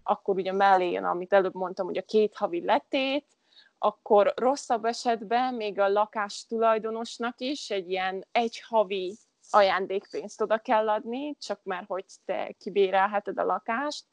akkor 0.03 0.35
ugye 0.35 0.51
mellé 0.51 0.91
jön, 0.91 1.03
amit 1.03 1.33
előbb 1.33 1.55
mondtam, 1.55 1.85
hogy 1.85 1.97
a 1.97 2.05
két 2.05 2.35
havi 2.35 2.65
letét, 2.65 3.25
akkor 3.77 4.33
rosszabb 4.35 4.85
esetben 4.85 5.53
még 5.53 5.79
a 5.79 5.87
lakás 5.87 6.45
tulajdonosnak 6.45 7.39
is 7.39 7.69
egy 7.69 7.89
ilyen 7.89 8.25
egy 8.31 8.61
havi 8.67 9.17
ajándékpénzt 9.53 10.41
oda 10.41 10.57
kell 10.57 10.89
adni, 10.89 11.35
csak 11.39 11.59
mert 11.63 11.87
hogy 11.87 12.05
te 12.25 12.51
kibérelheted 12.59 13.39
a 13.39 13.43
lakást. 13.43 14.05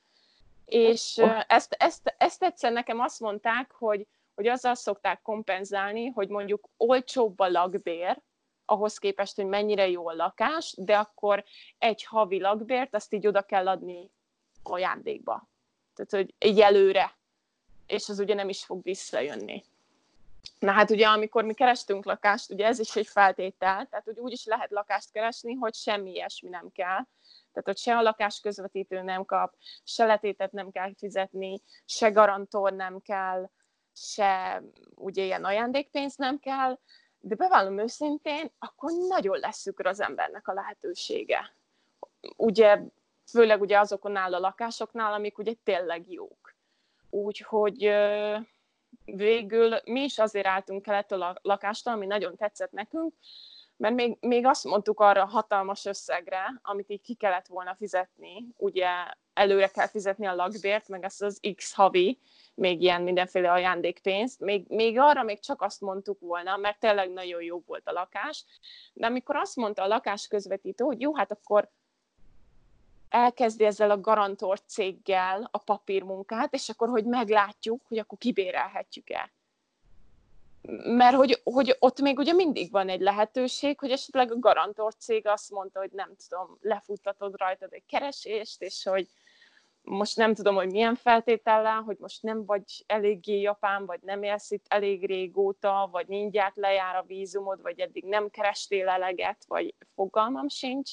És 0.65 1.17
oh. 1.17 1.43
ezt, 1.47 1.73
ezt, 1.79 2.15
ezt 2.19 2.43
egyszer 2.43 2.73
nekem 2.73 3.01
azt 3.01 3.21
mondták, 3.21 3.73
hogy, 3.73 4.07
hogy 4.35 4.47
azzal 4.47 4.75
szokták 4.75 5.23
kompenzálni, 5.23 6.07
hogy 6.07 6.29
mondjuk 6.29 6.69
olcsóbb 6.77 7.39
a 7.39 7.49
lakbér, 7.49 8.23
ahhoz 8.65 8.99
képest, 8.99 9.37
hogy 9.37 9.47
mennyire 9.47 9.89
jó 9.89 10.09
a 10.09 10.15
lakás, 10.15 10.75
de 10.77 10.99
akkor 10.99 11.45
egy 11.79 12.05
havi 12.05 12.41
lakbért, 12.41 12.95
azt 12.95 13.15
így 13.15 13.27
oda 13.27 13.43
kell 13.43 13.69
adni 13.69 14.11
ajándékba. 14.63 15.49
Tehát, 15.95 16.11
hogy 16.11 16.35
egy 16.39 16.61
előre, 16.61 17.19
és 17.87 18.09
az 18.09 18.19
ugye 18.19 18.35
nem 18.35 18.49
is 18.49 18.65
fog 18.65 18.83
visszajönni. 18.83 19.65
Na 20.59 20.73
hát 20.73 20.91
ugye, 20.91 21.07
amikor 21.07 21.45
mi 21.45 21.55
kerestünk 21.55 22.05
lakást, 22.05 22.51
ugye 22.51 22.67
ez 22.67 22.79
is 22.79 22.97
egy 22.97 23.07
feltétel, 23.07 23.87
tehát 23.87 24.05
hogy 24.05 24.19
úgy 24.19 24.33
is 24.33 24.45
lehet 24.45 24.71
lakást 24.71 25.11
keresni, 25.11 25.55
hogy 25.55 25.75
semmi 25.75 26.11
ilyesmi 26.11 26.49
nem 26.49 26.71
kell. 26.73 27.07
Tehát, 27.53 27.65
hogy 27.65 27.79
se 27.79 27.97
a 27.97 28.03
lakás 28.03 28.41
közvetítő 28.41 29.03
nem 29.03 29.25
kap, 29.25 29.55
se 29.85 30.05
letétet 30.05 30.53
nem 30.53 30.71
kell 30.71 30.95
fizetni, 30.97 31.63
se 31.85 32.11
garantor 32.11 32.73
nem 32.73 33.01
kell, 33.01 33.51
se 33.93 34.63
ugye 34.95 35.23
ilyen 35.23 35.45
ajándékpénz 35.45 36.17
nem 36.17 36.39
kell, 36.39 36.79
de 37.19 37.35
bevallom 37.35 37.79
őszintén, 37.79 38.53
akkor 38.59 38.93
nagyon 39.09 39.39
leszükre 39.39 39.89
az 39.89 40.01
embernek 40.01 40.49
a 40.49 40.53
lehetősége. 40.53 41.55
Ugye, 42.37 42.79
főleg 43.31 43.61
ugye 43.61 43.79
azoknál 43.79 44.35
a 44.35 44.39
lakásoknál, 44.39 45.13
amik 45.13 45.39
ugye 45.39 45.55
tényleg 45.63 46.13
jók. 46.13 46.55
Úgyhogy 47.11 47.91
végül 49.05 49.81
mi 49.85 50.01
is 50.01 50.19
azért 50.19 50.47
álltunk 50.47 50.87
el 50.87 50.95
ettől 50.95 51.23
a 51.23 51.39
lakástól, 51.43 51.93
ami 51.93 52.07
nagyon 52.07 52.37
tetszett 52.37 52.73
nekünk, 52.73 53.15
mert 53.81 53.95
még, 53.95 54.17
még 54.21 54.47
azt 54.47 54.65
mondtuk 54.65 55.01
arra 55.01 55.27
hatalmas 55.27 55.85
összegre, 55.85 56.61
amit 56.63 56.91
így 56.91 57.01
ki 57.01 57.15
kellett 57.15 57.47
volna 57.47 57.75
fizetni, 57.75 58.47
ugye 58.57 58.89
előre 59.33 59.67
kell 59.67 59.87
fizetni 59.87 60.27
a 60.27 60.35
lakbért, 60.35 60.89
meg 60.89 61.05
ezt 61.05 61.23
az 61.23 61.41
X 61.55 61.75
havi, 61.75 62.19
még 62.55 62.83
ilyen 62.83 63.03
mindenféle 63.03 63.53
ajándékpénzt, 63.53 64.41
még, 64.41 64.65
még 64.69 64.99
arra 64.99 65.23
még 65.23 65.41
csak 65.41 65.63
azt 65.63 65.81
mondtuk 65.81 66.21
volna, 66.21 66.57
mert 66.57 66.79
tényleg 66.79 67.13
nagyon 67.13 67.43
jó 67.43 67.63
volt 67.67 67.89
a 67.89 67.93
lakás, 67.93 68.45
de 68.93 69.07
amikor 69.07 69.37
azt 69.37 69.57
mondta 69.57 69.83
a 69.83 69.87
lakás 69.87 70.27
közvetítő, 70.27 70.85
hogy 70.85 71.01
jó, 71.01 71.15
hát 71.15 71.33
akkor 71.33 71.71
elkezdi 73.11 73.65
ezzel 73.65 73.91
a 73.91 74.01
garantor 74.01 74.61
céggel 74.67 75.49
a 75.51 75.59
papírmunkát, 75.59 76.55
és 76.55 76.69
akkor, 76.69 76.89
hogy 76.89 77.05
meglátjuk, 77.05 77.81
hogy 77.89 77.99
akkor 77.99 78.19
kibérelhetjük-e. 78.19 79.33
Mert 80.85 81.17
hogy, 81.17 81.41
hogy 81.45 81.77
ott 81.79 82.01
még 82.01 82.19
ugye 82.19 82.33
mindig 82.33 82.71
van 82.71 82.89
egy 82.89 83.01
lehetőség, 83.01 83.79
hogy 83.79 83.91
esetleg 83.91 84.33
a 84.33 84.39
garantor 84.39 84.95
cég 84.95 85.27
azt 85.27 85.51
mondta, 85.51 85.79
hogy 85.79 85.91
nem 85.93 86.11
tudom, 86.29 86.59
lefuttatod 86.61 87.37
rajtad 87.37 87.73
egy 87.73 87.85
keresést, 87.87 88.63
és 88.63 88.85
hogy 88.85 89.09
most 89.83 90.17
nem 90.17 90.35
tudom, 90.35 90.55
hogy 90.55 90.71
milyen 90.71 90.95
feltétellel, 90.95 91.81
hogy 91.81 91.97
most 92.01 92.23
nem 92.23 92.45
vagy 92.45 92.85
eléggé 92.87 93.41
japán, 93.41 93.87
vagy 93.87 94.01
nem 94.03 94.23
élsz 94.23 94.51
itt 94.51 94.65
elég 94.69 95.07
régóta, 95.07 95.89
vagy 95.93 96.07
mindjárt 96.07 96.57
lejár 96.57 96.97
a 96.97 97.05
vízumod, 97.07 97.63
vagy 97.63 97.81
eddig 97.81 98.05
nem 98.05 98.31
kerestél 98.31 98.89
eleget, 98.89 99.45
vagy 99.49 99.75
fogalmam 99.95 100.49
sincs 100.49 100.93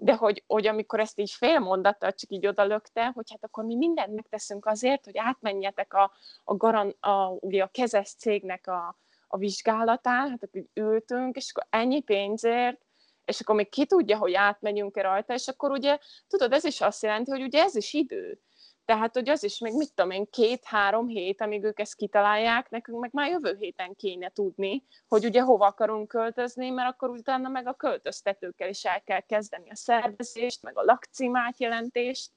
de 0.00 0.14
hogy, 0.14 0.44
hogy 0.46 0.66
amikor 0.66 1.00
ezt 1.00 1.18
így 1.18 1.30
fél 1.30 1.58
mondattal 1.58 2.12
csak 2.12 2.30
így 2.30 2.46
odalökte, 2.46 3.10
hogy 3.14 3.30
hát 3.30 3.44
akkor 3.44 3.64
mi 3.64 3.76
mindent 3.76 4.14
megteszünk 4.14 4.66
azért, 4.66 5.04
hogy 5.04 5.18
átmenjetek 5.18 5.94
a, 5.94 6.12
a, 6.44 6.56
garan, 6.56 6.96
a, 7.00 7.28
ugye 7.28 7.62
a 7.62 7.70
kezes 7.72 8.14
cégnek 8.14 8.66
a, 8.66 8.98
a 9.26 9.36
vizsgálatán, 9.36 10.30
hát 10.30 10.42
akkor 10.42 10.62
ültünk, 10.74 11.36
és 11.36 11.50
akkor 11.50 11.66
ennyi 11.70 12.00
pénzért, 12.00 12.86
és 13.24 13.40
akkor 13.40 13.54
még 13.54 13.68
ki 13.68 13.86
tudja, 13.86 14.18
hogy 14.18 14.34
átmenjünk-e 14.34 15.02
rajta, 15.02 15.34
és 15.34 15.48
akkor 15.48 15.70
ugye, 15.70 15.98
tudod, 16.26 16.52
ez 16.52 16.64
is 16.64 16.80
azt 16.80 17.02
jelenti, 17.02 17.30
hogy 17.30 17.42
ugye 17.42 17.62
ez 17.62 17.74
is 17.74 17.92
idő. 17.92 18.40
Tehát, 18.88 19.14
hogy 19.14 19.28
az 19.28 19.44
is 19.44 19.58
még, 19.58 19.74
mit 19.74 19.94
tudom 19.94 20.10
én, 20.10 20.30
két-három 20.30 21.06
hét, 21.06 21.40
amíg 21.40 21.64
ők 21.64 21.80
ezt 21.80 21.94
kitalálják, 21.94 22.70
nekünk 22.70 23.00
meg 23.00 23.10
már 23.12 23.30
jövő 23.30 23.56
héten 23.58 23.94
kéne 23.96 24.28
tudni, 24.28 24.84
hogy 25.08 25.24
ugye 25.24 25.40
hova 25.40 25.66
akarunk 25.66 26.08
költözni, 26.08 26.70
mert 26.70 26.92
akkor 26.92 27.08
utána 27.08 27.48
meg 27.48 27.66
a 27.66 27.74
költöztetőkkel 27.74 28.68
is 28.68 28.84
el 28.84 29.02
kell 29.02 29.20
kezdeni 29.20 29.70
a 29.70 29.76
szervezést, 29.76 30.62
meg 30.62 30.78
a 30.78 30.82
lakcímát 30.82 31.60
jelentést. 31.60 32.30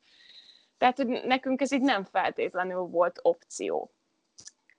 Tehát, 0.77 0.98
hogy 0.98 1.08
nekünk 1.08 1.62
ez 1.62 1.72
így 1.72 1.81
nem 1.81 2.03
feltétlenül 2.03 2.81
volt 2.81 3.20
opció. 3.22 3.91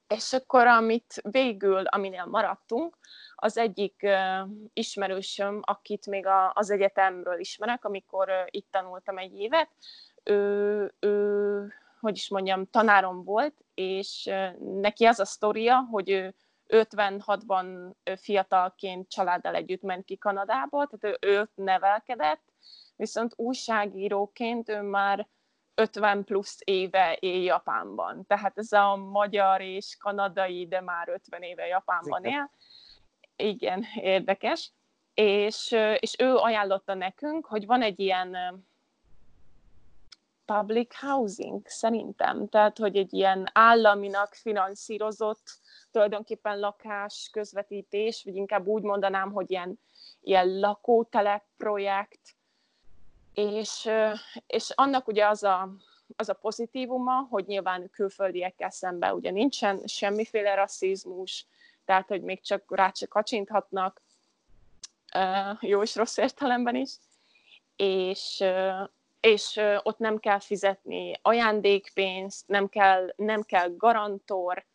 És 0.09 0.33
akkor, 0.33 0.67
amit 0.67 1.21
végül, 1.31 1.87
aminél 1.87 2.25
maradtunk, 2.25 2.99
az 3.35 3.57
egyik 3.57 4.01
uh, 4.03 4.49
ismerősöm, 4.73 5.61
akit 5.63 6.07
még 6.07 6.27
a, 6.27 6.53
az 6.55 6.71
egyetemről 6.71 7.39
ismerek, 7.39 7.85
amikor 7.85 8.29
uh, 8.29 8.47
itt 8.51 8.71
tanultam 8.71 9.19
egy 9.19 9.39
évet, 9.39 9.69
ő, 10.25 10.95
ő, 11.01 11.73
hogy 12.01 12.17
is 12.17 12.29
mondjam, 12.29 12.67
tanárom 12.71 13.25
volt, 13.25 13.55
és 13.75 14.31
neki 14.59 15.05
az 15.05 15.21
a 15.21 15.25
sztoria, 15.25 15.87
hogy 15.91 16.11
ő 16.11 16.35
56-ban 16.69 17.93
fiatalként 18.17 19.09
családdal 19.09 19.55
együtt 19.55 19.83
ment 19.83 20.05
ki 20.05 20.17
Kanadába, 20.17 20.87
tehát 20.87 21.19
ő, 21.21 21.29
ő 21.29 21.49
nevelkedett, 21.55 22.43
viszont 22.97 23.33
újságíróként 23.37 24.69
ő 24.69 24.81
már 24.81 25.29
50 25.75 26.25
plusz 26.25 26.59
éve 26.65 27.17
él 27.21 27.43
Japánban. 27.43 28.27
Tehát 28.27 28.59
ez 28.59 28.73
a 28.73 28.97
magyar 28.97 29.61
és 29.61 29.97
kanadai, 30.01 30.67
de 30.67 30.81
már 30.81 31.09
50 31.09 31.43
éve 31.43 31.67
Japánban 31.67 32.25
él. 32.25 32.51
Igen, 33.37 33.85
érdekes. 33.95 34.73
És, 35.15 35.77
és 35.99 36.15
ő 36.19 36.35
ajánlotta 36.35 36.95
nekünk, 36.95 37.47
hogy 37.47 37.67
van 37.67 37.83
egy 37.83 38.01
ilyen 38.01 38.37
public 40.53 40.95
housing, 41.01 41.63
szerintem. 41.67 42.49
Tehát, 42.49 42.79
hogy 42.79 42.97
egy 42.97 43.13
ilyen 43.13 43.51
államinak 43.53 44.35
finanszírozott 44.35 45.43
tulajdonképpen 45.91 46.59
lakás 46.59 47.29
közvetítés, 47.33 48.25
vagy 48.25 48.37
inkább 48.37 48.67
úgy 48.67 48.83
mondanám, 48.83 49.33
hogy 49.33 49.51
ilyen, 49.51 49.81
ilyen 50.21 50.59
lakótelep 50.59 51.45
projekt, 51.57 52.21
és, 53.35 53.89
és 54.47 54.71
annak 54.75 55.09
ugye 55.09 55.27
az 55.27 55.43
a, 55.43 55.69
az 56.17 56.29
a 56.29 56.35
pozitívuma, 56.35 57.27
hogy 57.31 57.47
nyilván 57.47 57.91
külföldiekkel 57.91 58.71
szemben 58.71 59.13
ugye 59.13 59.31
nincsen 59.31 59.83
semmiféle 59.87 60.55
rasszizmus, 60.55 61.47
tehát 61.85 62.09
hogy 62.09 62.23
még 62.23 62.43
csak 62.43 62.77
rá 62.77 62.91
csak 62.91 63.09
kacsinthatnak, 63.09 64.03
jó 65.61 65.83
és 65.83 65.97
rossz 65.97 66.17
értelemben 66.17 66.75
is, 66.75 66.91
és, 67.77 68.45
és 69.23 69.61
ott 69.83 69.99
nem 69.99 70.19
kell 70.19 70.39
fizetni 70.39 71.19
ajándékpénzt, 71.23 72.49
nem 72.49 72.69
kell, 72.69 73.13
nem 73.17 73.43
kell 73.43 73.77
garantor, 73.77 74.67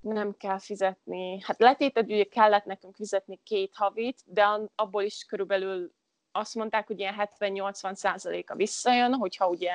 nem 0.00 0.36
kell 0.36 0.58
fizetni, 0.58 1.40
hát 1.40 1.58
letéted 1.58 2.10
ugye 2.10 2.24
kellett 2.24 2.64
nekünk 2.64 2.94
fizetni 2.94 3.40
két 3.44 3.74
havit, 3.74 4.22
de 4.24 4.46
abból 4.74 5.02
is 5.02 5.24
körülbelül 5.24 5.92
azt 6.32 6.54
mondták, 6.54 6.86
hogy 6.86 6.98
ilyen 6.98 7.30
70-80 7.38 7.94
százaléka 7.94 8.54
visszajön, 8.54 9.14
hogyha 9.14 9.48
ugye 9.48 9.72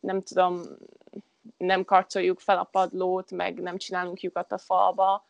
nem 0.00 0.22
tudom, 0.22 0.62
nem 1.56 1.84
karcoljuk 1.84 2.40
fel 2.40 2.58
a 2.58 2.64
padlót, 2.64 3.30
meg 3.30 3.60
nem 3.60 3.76
csinálunk 3.76 4.20
lyukat 4.20 4.52
a 4.52 4.58
falba, 4.58 5.28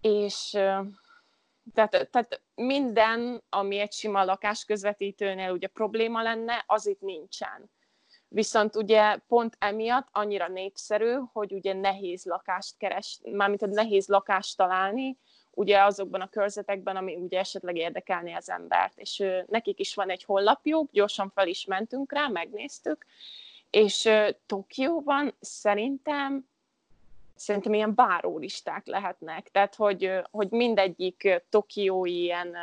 és 0.00 0.58
tehát, 1.72 2.08
tehát 2.10 2.42
minden, 2.54 3.42
ami 3.48 3.78
egy 3.78 3.92
sima 3.92 4.24
lakásközvetítőnél 4.24 5.50
ugye 5.50 5.66
probléma 5.66 6.22
lenne, 6.22 6.64
az 6.66 6.86
itt 6.86 7.00
nincsen. 7.00 7.70
Viszont 8.28 8.76
ugye 8.76 9.16
pont 9.16 9.56
emiatt 9.58 10.08
annyira 10.10 10.48
népszerű, 10.48 11.14
hogy 11.32 11.52
ugye 11.52 11.72
nehéz 11.72 12.24
lakást 12.24 12.76
keres, 12.76 13.20
mármint 13.32 13.62
a 13.62 13.66
nehéz 13.66 14.08
lakást 14.08 14.56
találni, 14.56 15.18
ugye 15.50 15.82
azokban 15.82 16.20
a 16.20 16.28
körzetekben, 16.28 16.96
ami 16.96 17.14
ugye 17.14 17.38
esetleg 17.38 17.76
érdekelné 17.76 18.32
az 18.32 18.50
embert. 18.50 18.98
És 18.98 19.20
ö, 19.20 19.40
nekik 19.46 19.80
is 19.80 19.94
van 19.94 20.10
egy 20.10 20.24
honlapjuk, 20.24 20.90
gyorsan 20.92 21.30
fel 21.30 21.48
is 21.48 21.64
mentünk 21.64 22.12
rá, 22.12 22.28
megnéztük, 22.28 23.06
és 23.70 24.04
ö, 24.04 24.28
Tokióban 24.46 25.34
szerintem 25.40 26.48
szerintem 27.34 27.74
ilyen 27.74 27.94
bárólisták 27.94 28.86
lehetnek. 28.86 29.48
Tehát, 29.50 29.74
hogy, 29.74 30.12
hogy 30.30 30.50
mindegyik 30.50 31.44
tokiói 31.48 32.22
ilyen, 32.22 32.56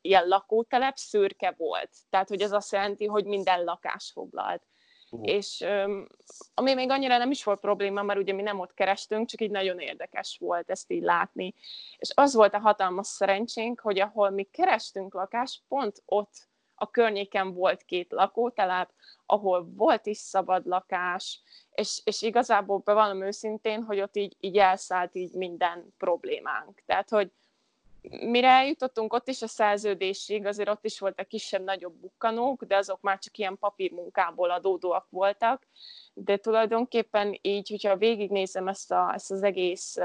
ilyen 0.00 0.28
lakótelep 0.28 0.96
szürke 0.96 1.54
volt. 1.56 1.90
Tehát, 2.10 2.28
hogy 2.28 2.40
ez 2.40 2.52
azt 2.52 2.72
jelenti, 2.72 3.06
hogy 3.06 3.24
minden 3.24 3.64
lakás 3.64 4.10
foglalt. 4.12 4.62
Uh. 5.10 5.20
És 5.22 5.64
ami 6.54 6.74
még 6.74 6.90
annyira 6.90 7.18
nem 7.18 7.30
is 7.30 7.44
volt 7.44 7.60
probléma, 7.60 8.02
mert 8.02 8.18
ugye 8.18 8.32
mi 8.32 8.42
nem 8.42 8.58
ott 8.58 8.74
kerestünk, 8.74 9.28
csak 9.28 9.40
így 9.40 9.50
nagyon 9.50 9.78
érdekes 9.78 10.36
volt 10.40 10.70
ezt 10.70 10.90
így 10.90 11.02
látni. 11.02 11.54
És 11.96 12.10
az 12.14 12.34
volt 12.34 12.54
a 12.54 12.58
hatalmas 12.58 13.06
szerencsénk, 13.06 13.80
hogy 13.80 13.98
ahol 14.00 14.30
mi 14.30 14.42
kerestünk 14.42 15.14
lakást, 15.14 15.62
pont 15.68 16.02
ott 16.04 16.47
a 16.78 16.90
környéken 16.90 17.54
volt 17.54 17.82
két 17.82 18.12
lakótelep, 18.12 18.90
ahol 19.26 19.68
volt 19.74 20.06
is 20.06 20.18
szabad 20.18 20.66
lakás, 20.66 21.40
és, 21.74 22.00
és 22.04 22.22
igazából 22.22 22.78
bevallom 22.78 23.22
őszintén, 23.22 23.82
hogy 23.82 24.00
ott 24.00 24.16
így, 24.16 24.36
így 24.40 24.56
elszállt 24.56 25.14
így 25.14 25.32
minden 25.32 25.94
problémánk. 25.98 26.82
Tehát, 26.86 27.10
hogy 27.10 27.32
mire 28.10 28.48
eljutottunk 28.48 29.12
ott 29.12 29.28
is 29.28 29.42
a 29.42 29.46
szerződésig, 29.46 30.46
azért 30.46 30.68
ott 30.68 30.84
is 30.84 30.98
voltak 30.98 31.28
kisebb-nagyobb 31.28 31.94
bukkanók, 31.94 32.64
de 32.64 32.76
azok 32.76 33.00
már 33.00 33.18
csak 33.18 33.38
ilyen 33.38 33.58
papírmunkából 33.58 34.50
adódóak 34.50 35.06
voltak, 35.10 35.66
de 36.14 36.36
tulajdonképpen 36.36 37.38
így, 37.42 37.68
hogyha 37.68 37.96
végignézem 37.96 38.68
ezt, 38.68 38.90
a, 38.90 39.12
ezt 39.14 39.30
az 39.30 39.42
egész 39.42 39.96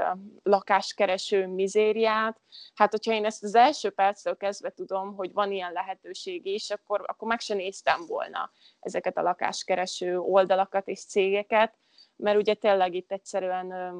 lakáskereső 0.42 1.46
mizériát, 1.46 2.40
hát 2.74 2.90
hogyha 2.90 3.12
én 3.12 3.24
ezt 3.24 3.44
az 3.44 3.54
első 3.54 3.90
perctől 3.90 4.36
kezdve 4.36 4.70
tudom, 4.70 5.14
hogy 5.14 5.32
van 5.32 5.52
ilyen 5.52 5.72
lehetőség 5.72 6.46
is, 6.46 6.70
akkor, 6.70 7.02
akkor 7.06 7.28
meg 7.28 7.40
se 7.40 7.54
néztem 7.54 8.06
volna 8.06 8.50
ezeket 8.80 9.16
a 9.16 9.22
lakáskereső 9.22 10.18
oldalakat 10.18 10.88
és 10.88 11.04
cégeket, 11.04 11.74
mert 12.16 12.38
ugye 12.38 12.54
tényleg 12.54 12.94
itt 12.94 13.12
egyszerűen 13.12 13.94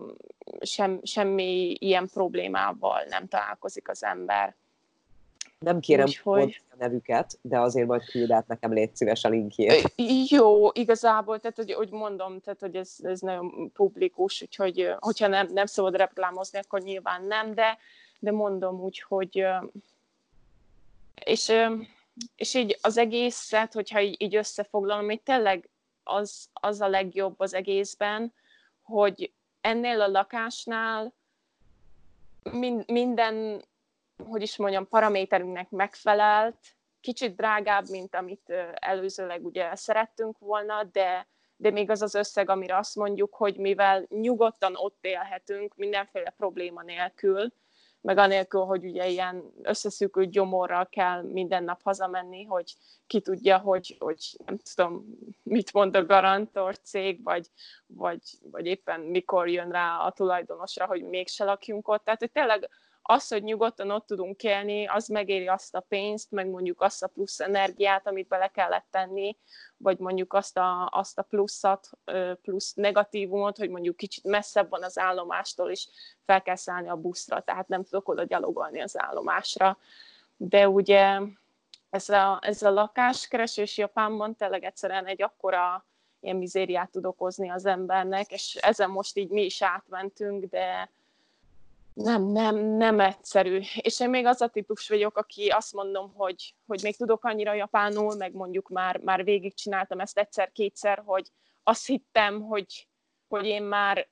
sem, 0.61 1.00
semmi 1.02 1.76
ilyen 1.78 2.09
problémával 2.12 3.02
nem 3.08 3.28
találkozik 3.28 3.89
az 3.89 4.04
ember. 4.04 4.54
Nem 5.58 5.80
kérem 5.80 6.08
hogy... 6.23 6.62
a 6.71 6.75
nevüket, 6.78 7.39
de 7.43 7.60
azért 7.60 7.86
majd 7.86 8.04
küld 8.04 8.30
át 8.30 8.47
nekem 8.47 8.73
légy 8.73 8.97
szíves 8.97 9.25
a 9.25 9.28
linkjét. 9.28 9.93
Jó, 10.28 10.71
igazából, 10.73 11.41
tehát 11.41 11.56
hogy, 11.56 11.73
hogy 11.73 11.91
mondom, 11.91 12.41
tehát 12.41 12.60
hogy 12.60 12.76
ez, 12.76 12.97
ez 13.02 13.21
nagyon 13.21 13.73
publikus, 13.73 14.43
úgyhogy 14.43 14.95
hogyha 14.99 15.26
nem, 15.26 15.49
nem 15.52 15.67
szabad 15.67 15.97
reklámozni, 15.97 16.58
akkor 16.58 16.80
nyilván 16.80 17.25
nem, 17.25 17.54
de, 17.54 17.78
de 18.19 18.32
mondom 18.32 18.80
úgy, 18.80 19.04
hogy 19.08 19.47
és, 21.25 21.52
és 22.36 22.54
így 22.54 22.78
az 22.82 22.97
egészet, 22.97 23.73
hogyha 23.73 24.00
így, 24.00 24.23
így 24.23 24.36
összefoglalom, 24.36 25.04
hogy 25.04 25.21
tényleg 25.21 25.69
az, 26.04 26.49
az 26.52 26.80
a 26.80 26.88
legjobb 26.88 27.40
az 27.40 27.54
egészben, 27.54 28.32
hogy 28.82 29.32
ennél 29.60 30.00
a 30.00 30.08
lakásnál 30.08 31.12
minden, 32.86 33.64
hogy 34.28 34.43
is 34.43 34.56
mondjam, 34.56 34.88
paraméterünknek 34.88 35.71
megfelelt, 35.71 36.56
kicsit 37.00 37.36
drágább, 37.36 37.88
mint 37.88 38.14
amit 38.14 38.50
előzőleg 38.75 39.45
ugye 39.45 39.75
szerettünk 39.75 40.38
volna, 40.38 40.84
de, 40.84 41.26
de 41.56 41.71
még 41.71 41.90
az 41.90 42.02
az 42.02 42.14
összeg, 42.14 42.50
amire 42.50 42.76
azt 42.76 42.97
mondjuk, 42.97 43.34
hogy 43.34 43.56
mivel 43.56 44.06
nyugodtan 44.08 44.75
ott 44.76 44.99
élhetünk, 45.00 45.75
mindenféle 45.76 46.30
probléma 46.30 46.82
nélkül, 46.82 47.52
meg 48.04 48.19
anélkül, 48.19 48.60
hogy 48.60 48.84
ugye 48.84 49.08
ilyen 49.08 49.52
összeszűkült 49.62 50.30
gyomorral 50.30 50.86
kell 50.86 51.23
minden 51.23 51.64
nap 51.64 51.82
hazamenni, 51.82 52.45
hogy 52.45 52.75
ki 53.06 53.21
tudja, 53.21 53.58
hogy, 53.58 53.97
hogy 53.99 54.36
nem 54.47 54.58
tudom, 54.75 55.04
mit 55.43 55.73
mond 55.73 55.97
a 55.97 56.06
garantor 56.06 56.78
cég, 56.78 57.23
vagy, 57.23 57.47
vagy, 57.86 58.21
vagy 58.50 58.67
éppen 58.67 59.00
mikor 59.00 59.49
jön 59.49 59.71
rá 59.71 59.97
a 59.97 60.12
tulajdonosra, 60.12 60.86
hogy 60.86 61.02
mégse 61.02 61.45
lakjunk 61.45 61.88
ott. 61.88 62.04
Tehát, 62.04 62.21
hogy 62.21 62.30
tényleg 62.30 62.69
az, 63.06 63.28
hogy 63.28 63.43
nyugodtan 63.43 63.90
ott 63.90 64.06
tudunk 64.06 64.43
élni, 64.43 64.86
az 64.86 65.08
megéri 65.08 65.47
azt 65.47 65.75
a 65.75 65.80
pénzt, 65.80 66.30
meg 66.30 66.49
mondjuk 66.49 66.80
azt 66.80 67.02
a 67.02 67.06
plusz 67.06 67.40
energiát, 67.40 68.06
amit 68.06 68.28
bele 68.28 68.49
kellett 68.49 68.86
tenni, 68.90 69.36
vagy 69.76 69.99
mondjuk 69.99 70.32
azt 70.32 70.56
a, 70.56 70.88
azt 70.93 71.19
a 71.19 71.23
pluszat, 71.23 71.90
plusz 72.43 72.73
negatívumot, 72.75 73.56
hogy 73.56 73.71
mondjuk 73.71 73.97
kicsit 73.97 74.25
messzebb 74.25 74.71
van 74.71 74.82
az 74.82 74.99
állomástól, 74.99 75.71
és 75.71 75.88
fel 76.25 76.43
kell 76.43 76.56
szállni 76.56 76.88
a 76.88 76.97
buszra, 76.97 77.40
tehát 77.40 77.69
nem 77.69 77.84
tudok 77.84 78.08
oda 78.08 78.25
gyalogolni 78.25 78.80
az 78.80 78.99
állomásra. 78.99 79.78
De 80.36 80.69
ugye 80.69 81.21
ez 81.90 82.08
a, 82.08 82.38
ez 82.43 82.62
a 82.62 82.71
lakáskeresés 82.71 83.78
Japánban 83.78 84.36
tényleg 84.36 84.64
egyszerűen 84.64 85.06
egy 85.06 85.23
akkora 85.23 85.86
ilyen 86.21 86.36
mizériát 86.36 86.90
tud 86.90 87.04
okozni 87.04 87.50
az 87.50 87.67
embernek, 87.67 88.30
és 88.30 88.54
ezen 88.54 88.90
most 88.90 89.17
így 89.17 89.28
mi 89.28 89.45
is 89.45 89.62
átmentünk, 89.62 90.45
de, 90.45 90.90
nem, 91.95 92.23
nem, 92.23 92.57
nem 92.57 93.00
egyszerű. 93.00 93.61
És 93.76 94.00
én 94.00 94.11
még 94.11 94.26
az 94.26 94.41
a 94.41 94.49
típus 94.49 94.89
vagyok, 94.89 95.17
aki 95.17 95.49
azt 95.49 95.73
mondom, 95.73 96.13
hogy, 96.15 96.54
hogy 96.67 96.80
még 96.83 96.97
tudok 96.97 97.25
annyira 97.25 97.54
japánul, 97.54 98.17
meg 98.17 98.35
mondjuk 98.35 98.69
már, 98.69 98.99
már 98.99 99.25
végigcsináltam 99.25 100.00
ezt 100.00 100.19
egyszer-kétszer, 100.19 101.02
hogy 101.04 101.30
azt 101.63 101.87
hittem, 101.87 102.41
hogy, 102.41 102.89
hogy 103.28 103.47
én 103.47 103.63
már 103.63 104.09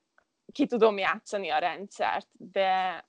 ki 0.53 0.67
tudom 0.67 0.99
játszani 0.99 1.49
a 1.49 1.59
rendszert, 1.59 2.29
de, 2.33 3.05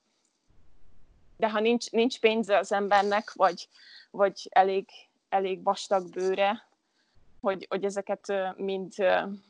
de 1.36 1.50
ha 1.50 1.60
nincs, 1.60 1.90
nincs 1.90 2.20
pénze 2.20 2.58
az 2.58 2.72
embernek, 2.72 3.32
vagy, 3.32 3.68
vagy 4.10 4.48
elég, 4.50 4.88
elég 5.28 5.62
vastag 5.62 6.10
bőre, 6.10 6.68
hogy, 7.40 7.66
hogy 7.68 7.84
ezeket 7.84 8.32
mind, 8.56 8.92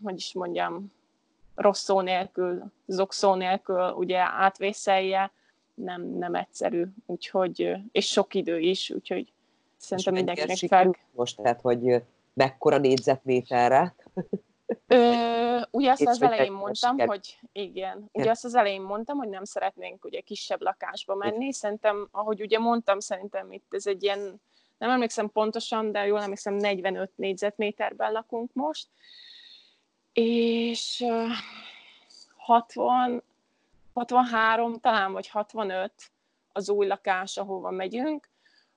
hogy 0.02 0.16
is 0.16 0.32
mondjam, 0.32 0.92
rossz 1.54 1.82
szó 1.82 2.00
nélkül, 2.00 2.72
zokszó 2.86 3.34
nélkül 3.34 3.90
ugye 3.90 4.18
átvészelje, 4.18 5.32
nem, 5.74 6.02
nem 6.02 6.34
egyszerű, 6.34 6.84
úgyhogy, 7.06 7.76
és 7.92 8.06
sok 8.06 8.34
idő 8.34 8.58
is, 8.58 8.90
úgyhogy 8.90 9.32
szerintem 9.76 10.14
mindenkinek 10.14 10.56
fel... 10.56 10.96
Most? 11.10 11.36
Tehát, 11.36 11.60
hogy 11.60 12.02
mekkora 12.34 12.78
négyzetméterre? 12.78 13.94
Ö, 14.86 15.60
ugye 15.70 15.90
azt 15.90 16.06
az 16.06 16.22
elején 16.22 16.52
mondtam, 16.52 16.98
hogy 16.98 17.38
igen, 17.52 18.08
ugye 18.12 18.30
azt 18.30 18.44
az 18.44 18.54
elején 18.54 18.82
mondtam, 18.82 19.16
hogy 19.16 19.28
nem 19.28 19.44
szeretnénk 19.44 20.04
ugye 20.04 20.20
kisebb 20.20 20.62
lakásba 20.62 21.14
menni, 21.14 21.52
szerintem, 21.52 22.08
ahogy 22.10 22.40
ugye 22.40 22.58
mondtam, 22.58 23.00
szerintem 23.00 23.52
itt 23.52 23.66
ez 23.74 23.86
egy 23.86 24.02
ilyen, 24.02 24.40
nem 24.78 24.90
emlékszem 24.90 25.30
pontosan, 25.30 25.92
de 25.92 26.06
jól 26.06 26.20
emlékszem, 26.20 26.54
45 26.54 27.10
négyzetméterben 27.16 28.12
lakunk 28.12 28.50
most, 28.52 28.88
és 30.14 31.04
60, 32.36 33.22
63 33.94 34.80
talán, 34.80 35.12
vagy 35.12 35.28
65 35.28 35.92
az 36.52 36.68
új 36.68 36.86
lakás, 36.86 37.36
ahova 37.36 37.70
megyünk, 37.70 38.28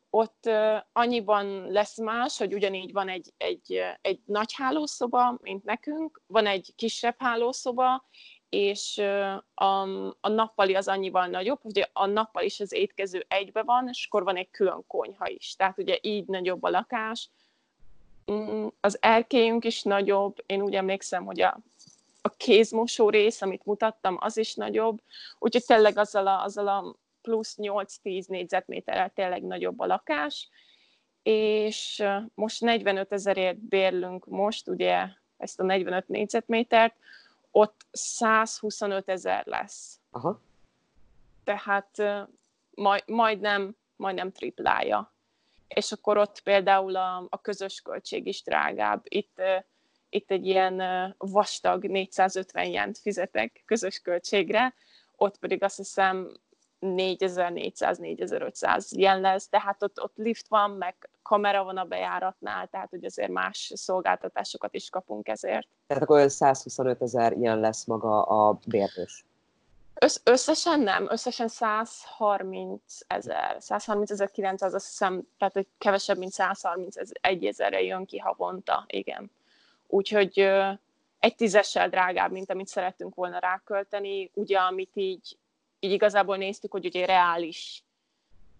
ott 0.09 0.49
annyiban 0.91 1.71
lesz 1.71 1.97
más, 1.97 2.37
hogy 2.37 2.53
ugyanígy 2.53 2.91
van 2.91 3.09
egy, 3.09 3.33
egy, 3.37 3.81
egy 4.01 4.19
nagy 4.25 4.53
hálószoba, 4.53 5.37
mint 5.41 5.63
nekünk, 5.63 6.21
van 6.27 6.45
egy 6.45 6.73
kisebb 6.75 7.15
hálószoba, 7.17 8.05
és 8.49 8.97
a, 9.53 9.81
a 10.19 10.29
nappali 10.29 10.75
az 10.75 10.87
annyival 10.87 11.27
nagyobb, 11.27 11.61
hogy 11.61 11.89
a 11.93 12.05
nappal 12.05 12.43
is 12.43 12.59
az 12.59 12.73
étkező 12.73 13.25
egybe 13.27 13.63
van, 13.63 13.87
és 13.87 14.05
akkor 14.05 14.23
van 14.23 14.37
egy 14.37 14.51
külön 14.51 14.83
konyha 14.87 15.29
is. 15.29 15.55
Tehát 15.55 15.77
ugye 15.77 15.97
így 16.01 16.25
nagyobb 16.25 16.63
a 16.63 16.69
lakás, 16.69 17.29
az 18.87 18.97
erkélyünk 19.01 19.65
is 19.65 19.83
nagyobb, 19.83 20.43
én 20.45 20.61
úgy 20.61 20.75
emlékszem, 20.75 21.25
hogy 21.25 21.41
a, 21.41 21.57
a 22.21 22.29
kézmosó 22.29 23.09
rész, 23.09 23.41
amit 23.41 23.65
mutattam, 23.65 24.17
az 24.19 24.37
is 24.37 24.55
nagyobb, 24.55 25.01
úgyhogy 25.39 25.65
tényleg 25.65 25.97
azzal 25.97 26.27
a, 26.27 26.43
azzal 26.43 26.67
a 26.67 26.95
plusz 27.21 27.55
8-10 27.57 28.27
négyzetméterrel 28.27 29.11
tényleg 29.15 29.43
nagyobb 29.43 29.79
a 29.79 29.85
lakás, 29.85 30.49
és 31.23 32.03
most 32.33 32.61
45 32.61 33.11
ezerért 33.11 33.57
bérlünk 33.57 34.25
most, 34.25 34.67
ugye 34.67 35.07
ezt 35.37 35.59
a 35.59 35.63
45 35.63 36.07
négyzetmétert, 36.07 36.95
ott 37.51 37.85
125 37.91 39.09
ezer 39.09 39.45
lesz. 39.45 39.99
Aha. 40.11 40.41
Tehát 41.43 42.03
majd, 42.69 43.03
majdnem, 43.05 43.75
majdnem 43.95 44.31
triplája. 44.31 45.13
És 45.67 45.91
akkor 45.91 46.17
ott 46.17 46.41
például 46.41 46.95
a, 46.95 47.27
a 47.29 47.41
közös 47.41 47.81
költség 47.81 48.27
is 48.27 48.43
drágább. 48.43 49.01
Itt, 49.03 49.41
itt 50.09 50.31
egy 50.31 50.45
ilyen 50.45 50.81
vastag 51.17 51.85
450 51.85 52.65
jent 52.65 52.97
fizetek 52.97 53.63
közös 53.65 53.99
költségre, 53.99 54.73
ott 55.15 55.37
pedig 55.37 55.63
azt 55.63 55.77
hiszem 55.77 56.31
4400-4500 56.81 58.89
jen 58.89 59.21
lesz, 59.21 59.49
tehát 59.49 59.83
ott, 59.83 60.01
ott 60.01 60.15
lift 60.15 60.47
van, 60.47 60.71
meg 60.71 61.09
kamera 61.21 61.63
van 61.63 61.77
a 61.77 61.83
bejáratnál, 61.83 62.67
tehát 62.67 62.89
hogy 62.89 63.05
azért 63.05 63.31
más 63.31 63.71
szolgáltatásokat 63.75 64.73
is 64.73 64.89
kapunk 64.89 65.27
ezért. 65.27 65.67
Tehát 65.87 66.03
akkor 66.03 66.31
125 66.31 67.01
ezer 67.01 67.31
ilyen 67.31 67.59
lesz 67.59 67.85
maga 67.85 68.21
a 68.21 68.59
bérlős. 68.67 69.25
Össz, 69.99 70.17
összesen 70.23 70.79
nem, 70.79 71.07
összesen 71.09 71.47
130 71.47 72.81
ezer, 73.07 73.55
130 73.59 74.11
ezer 74.11 74.31
900, 74.31 74.73
azt 74.73 74.87
hiszem, 74.87 75.27
tehát 75.37 75.53
hogy 75.53 75.67
kevesebb, 75.77 76.17
mint 76.17 76.31
131 76.31 77.45
ezerre 77.45 77.81
jön 77.81 78.05
ki 78.05 78.17
havonta, 78.17 78.83
igen. 78.87 79.31
Úgyhogy 79.87 80.39
egy 81.19 81.35
tízessel 81.35 81.89
drágább, 81.89 82.31
mint 82.31 82.51
amit 82.51 82.67
szerettünk 82.67 83.15
volna 83.15 83.39
rákölteni, 83.39 84.31
ugye, 84.33 84.57
amit 84.57 84.91
így, 84.93 85.37
így 85.79 85.91
igazából 85.91 86.37
néztük, 86.37 86.71
hogy 86.71 86.85
ugye 86.85 87.05
reális 87.05 87.81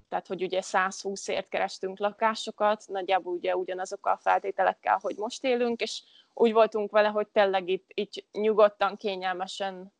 tehát 0.10 0.28
hogy 0.28 0.43
ugye 0.43 0.62
120-ért 0.63 1.50
kerestünk 1.50 2.00
lakásokat, 2.00 2.84
nagyjából 2.88 3.34
ugye 3.34 3.56
ugyanazokkal 3.56 4.13
a 4.13 4.17
feltételekkel, 4.17 5.00
hogy 5.02 5.15
most 5.15 5.43
élünk, 5.43 5.82
és 5.82 6.02
úgy 6.34 6.54
voltunk 6.54 6.91
vele, 6.91 7.08
hogy 7.08 7.28
tényleg 7.28 7.69
itt, 7.69 7.91
itt 7.93 8.26
nyugodtan, 8.32 8.97
kényelmesen 8.97 9.93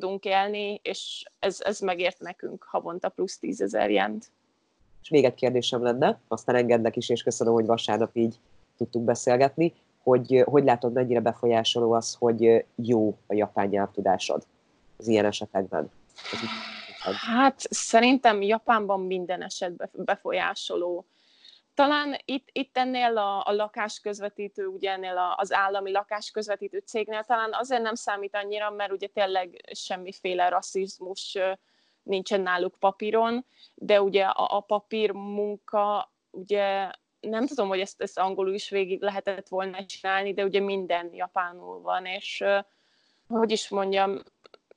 tudunk 0.00 0.24
élni, 0.24 0.80
és 0.82 1.24
ez, 1.38 1.56
ez 1.60 1.80
megért 1.80 2.20
nekünk 2.20 2.62
havonta 2.62 3.08
plusz 3.08 3.38
10 3.38 3.60
ezer 3.60 3.90
jent. 3.90 4.26
És 5.02 5.08
még 5.08 5.24
egy 5.24 5.34
kérdésem 5.34 5.82
lenne, 5.82 6.20
aztán 6.28 6.54
engednek 6.54 6.96
is, 6.96 7.08
és 7.08 7.22
köszönöm, 7.22 7.52
hogy 7.52 7.66
vasárnap 7.66 8.16
így 8.16 8.38
tudtuk 8.76 9.02
beszélgetni, 9.02 9.72
hogy 10.02 10.42
hogy 10.46 10.64
látod, 10.64 10.92
mennyire 10.92 11.20
befolyásoló 11.20 11.92
az, 11.92 12.14
hogy 12.18 12.64
jó 12.74 13.16
a 13.26 13.34
japán 13.34 13.68
nyelvtudásod 13.68 14.46
az 14.96 15.08
ilyen 15.08 15.24
esetekben? 15.24 15.90
Ez 16.32 17.14
Hát 17.14 17.60
szerintem 17.70 18.42
Japánban 18.42 19.00
minden 19.00 19.42
esetben 19.42 19.90
befolyásoló. 19.92 21.04
Talán 21.74 22.16
itt, 22.24 22.48
itt 22.52 22.76
ennél 22.76 23.18
a, 23.18 23.46
a 23.46 23.52
lakásközvetítő, 23.52 24.66
ugye 24.66 24.90
ennél 24.90 25.16
a, 25.16 25.34
az 25.36 25.52
állami 25.52 25.90
lakásközvetítő 25.90 26.78
cégnél 26.78 27.24
talán 27.24 27.52
azért 27.52 27.82
nem 27.82 27.94
számít 27.94 28.36
annyira, 28.36 28.70
mert 28.70 28.92
ugye 28.92 29.06
tényleg 29.06 29.70
semmiféle 29.72 30.48
rasszizmus 30.48 31.38
nincsen 32.02 32.40
náluk 32.40 32.78
papíron, 32.78 33.46
de 33.74 34.02
ugye 34.02 34.24
a, 34.24 34.56
a 34.56 34.60
papír 34.60 35.10
munka, 35.10 36.12
ugye 36.30 36.90
nem 37.20 37.46
tudom, 37.46 37.68
hogy 37.68 37.80
ezt, 37.80 38.02
ezt 38.02 38.18
angolul 38.18 38.54
is 38.54 38.68
végig 38.68 39.02
lehetett 39.02 39.48
volna 39.48 39.86
csinálni, 39.86 40.34
de 40.34 40.44
ugye 40.44 40.60
minden 40.60 41.14
japánul 41.14 41.80
van, 41.80 42.06
és 42.06 42.44
hogy 43.28 43.50
is 43.50 43.68
mondjam, 43.68 44.22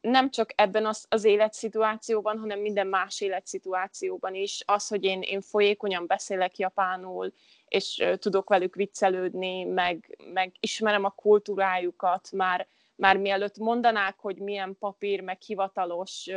nem 0.01 0.29
csak 0.29 0.51
ebben 0.55 0.85
az, 0.85 1.05
az 1.09 1.23
életszituációban, 1.23 2.39
hanem 2.39 2.59
minden 2.59 2.87
más 2.87 3.21
életszituációban 3.21 4.35
is. 4.35 4.63
Az, 4.65 4.87
hogy 4.87 5.03
én, 5.03 5.21
én 5.21 5.41
folyékonyan 5.41 6.07
beszélek 6.07 6.57
japánul, 6.57 7.33
és 7.67 8.03
tudok 8.19 8.49
velük 8.49 8.75
viccelődni, 8.75 9.63
meg, 9.63 10.17
meg 10.33 10.55
ismerem 10.59 11.03
a 11.03 11.09
kultúrájukat, 11.09 12.31
már, 12.31 12.67
már 12.95 13.17
mielőtt 13.17 13.57
mondanák, 13.57 14.19
hogy 14.19 14.37
milyen 14.37 14.77
papír, 14.79 15.21
meg 15.21 15.41
hivatalos 15.41 16.29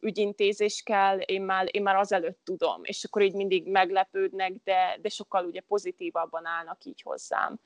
ügyintézés 0.00 0.82
kell, 0.82 1.18
én 1.18 1.42
már, 1.42 1.68
én 1.70 1.82
már 1.82 1.96
azelőtt 1.96 2.40
tudom, 2.44 2.80
és 2.84 3.04
akkor 3.04 3.22
így 3.22 3.34
mindig 3.34 3.66
meglepődnek, 3.66 4.52
de, 4.64 4.98
de 5.02 5.08
sokkal 5.08 5.44
ugye 5.44 5.60
pozitívabban 5.60 6.46
állnak 6.46 6.84
így 6.84 7.02
hozzám. 7.02 7.60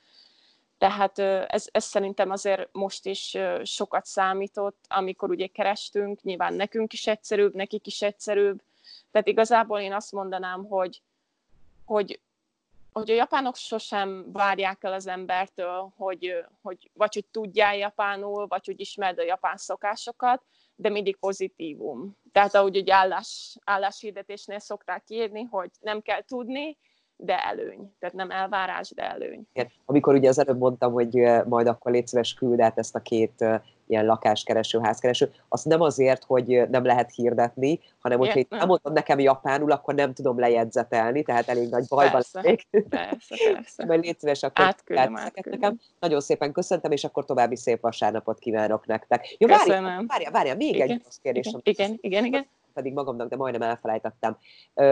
Tehát 0.83 1.19
ez, 1.49 1.69
ez 1.71 1.85
szerintem 1.85 2.31
azért 2.31 2.69
most 2.73 3.07
is 3.07 3.37
sokat 3.63 4.05
számított, 4.05 4.85
amikor 4.89 5.31
ugye 5.31 5.47
kerestünk, 5.47 6.23
nyilván 6.23 6.55
nekünk 6.55 6.93
is 6.93 7.07
egyszerűbb, 7.07 7.55
nekik 7.55 7.87
is 7.87 8.03
egyszerűbb. 8.03 8.63
Tehát 9.11 9.27
igazából 9.27 9.81
én 9.81 9.93
azt 9.93 10.13
mondanám, 10.13 10.65
hogy, 10.65 11.03
hogy, 11.85 12.21
hogy 12.93 13.11
a 13.11 13.15
japánok 13.15 13.57
sosem 13.57 14.33
várják 14.33 14.85
el 14.85 14.93
az 14.93 15.07
embertől, 15.07 15.93
hogy, 15.97 16.45
hogy 16.63 16.91
vagy 16.95 17.15
hogy 17.15 17.27
tudjál 17.31 17.77
japánul, 17.77 18.47
vagy 18.47 18.67
hogy 18.67 18.81
ismerd 18.81 19.19
a 19.19 19.25
japán 19.25 19.57
szokásokat, 19.57 20.43
de 20.75 20.89
mindig 20.89 21.17
pozitívum. 21.17 22.17
Tehát 22.33 22.55
ahogy 22.55 22.77
egy 22.77 22.91
állás, 22.91 23.57
álláshirdetésnél 23.65 24.59
szokták 24.59 25.05
írni, 25.09 25.43
hogy 25.43 25.71
nem 25.81 26.01
kell 26.01 26.23
tudni, 26.23 26.79
de 27.25 27.45
előny. 27.45 27.93
Tehát 27.99 28.15
nem 28.15 28.31
elvárás, 28.31 28.91
de 28.95 29.11
előny. 29.11 29.47
Igen. 29.53 29.71
Amikor 29.85 30.15
ugye 30.15 30.29
az 30.29 30.39
előbb 30.39 30.59
mondtam, 30.59 30.93
hogy 30.93 31.15
majd 31.45 31.67
akkor 31.67 31.93
légy 31.93 32.07
szíves 32.07 32.35
küld 32.35 32.61
át 32.61 32.79
ezt 32.79 32.95
a 32.95 33.01
két 33.01 33.45
ilyen 33.87 34.07
lakáskereső, 34.07 34.79
házkereső, 34.83 35.33
azt 35.49 35.65
nem 35.65 35.81
azért, 35.81 36.25
hogy 36.25 36.69
nem 36.71 36.85
lehet 36.85 37.15
hirdetni, 37.15 37.81
hanem 38.01 38.19
hogyha 38.19 38.39
itt 38.39 38.51
nem 38.51 38.67
mondod 38.67 38.93
nekem 38.93 39.19
japánul, 39.19 39.71
akkor 39.71 39.95
nem 39.95 40.13
tudom 40.13 40.39
lejegyzetelni, 40.39 41.23
tehát 41.23 41.49
elég 41.49 41.69
nagy 41.69 41.85
bajban 41.89 42.13
persze, 42.13 42.41
lennék. 42.43 42.67
Persze, 42.89 43.37
persze. 43.53 43.85
Majd 43.85 44.05
légy 44.05 44.19
szíves, 44.19 44.43
akkor 44.43 44.65
átküldöm, 44.65 45.17
átküldöm. 45.17 45.61
nekem. 45.61 45.81
Nagyon 46.01 46.21
szépen 46.21 46.53
köszöntem, 46.53 46.91
és 46.91 47.05
akkor 47.05 47.25
további 47.25 47.57
szép 47.57 47.81
vasárnapot 47.81 48.39
kívánok 48.39 48.87
nektek. 48.87 49.37
Jó, 49.39 49.49
várjál, 49.49 50.05
várjál, 50.07 50.33
várjál, 50.33 50.57
még 50.57 50.75
igen, 50.75 50.91
egy 50.91 51.03
kérdés. 51.23 51.47
Igen, 51.47 51.63
igen, 51.63 51.99
igen, 52.01 52.25
igen 52.25 52.47
pedig 52.73 52.93
magamnak, 52.93 53.29
de 53.29 53.37
majdnem 53.37 53.69
elfelejtettem. 53.69 54.37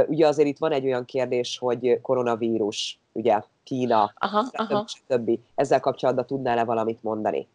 Ugye 0.07 0.27
azért 0.27 0.49
itt 0.49 0.59
van 0.59 0.73
egy 0.73 0.85
olyan 0.85 1.05
kérdés, 1.05 1.59
hogy 1.59 2.01
koronavírus, 2.03 2.99
ugye 3.13 3.41
Kína, 3.65 4.13
aha, 4.15 4.49
aha. 4.53 4.85
többi. 5.07 5.41
Ezzel 5.55 5.81
kapcsolatban 5.81 6.27
tudnál-e 6.27 6.65
valamit 6.65 7.03
mondani? 7.03 7.49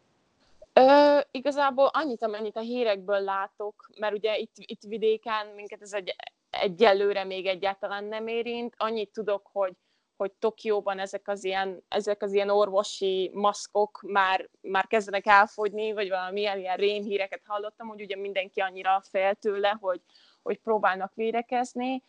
Ö, 0.73 1.19
igazából 1.31 1.89
annyit, 1.93 2.23
amennyit 2.23 2.57
a 2.57 2.59
hírekből 2.59 3.19
látok, 3.19 3.89
mert 3.99 4.13
ugye 4.13 4.37
itt, 4.37 4.53
itt 4.55 4.81
vidéken 4.81 5.47
minket 5.55 5.81
ez 5.81 5.93
egy, 5.93 6.15
egyelőre 6.49 7.23
még 7.23 7.45
egyáltalán 7.45 8.03
nem 8.03 8.27
érint. 8.27 8.73
Annyit 8.77 9.09
tudok, 9.13 9.49
hogy 9.51 9.73
hogy 10.17 10.31
Tokióban 10.31 10.99
ezek 10.99 11.27
az 11.27 11.43
ilyen, 11.43 11.83
ezek 11.87 12.21
az 12.21 12.33
ilyen 12.33 12.49
orvosi 12.49 13.31
maszkok 13.33 14.01
már, 14.07 14.49
már 14.61 14.87
kezdenek 14.87 15.25
elfogyni, 15.25 15.93
vagy 15.93 16.09
valamilyen 16.09 16.59
ilyen 16.59 16.77
rémhíreket 16.77 17.41
hallottam, 17.45 17.87
hogy 17.87 18.01
ugye 18.01 18.15
mindenki 18.15 18.59
annyira 18.59 19.01
fél 19.09 19.33
tőle, 19.33 19.77
hogy, 19.81 20.01
hogy 20.41 20.59
próbálnak 20.59 21.13
védekezni. 21.13 22.03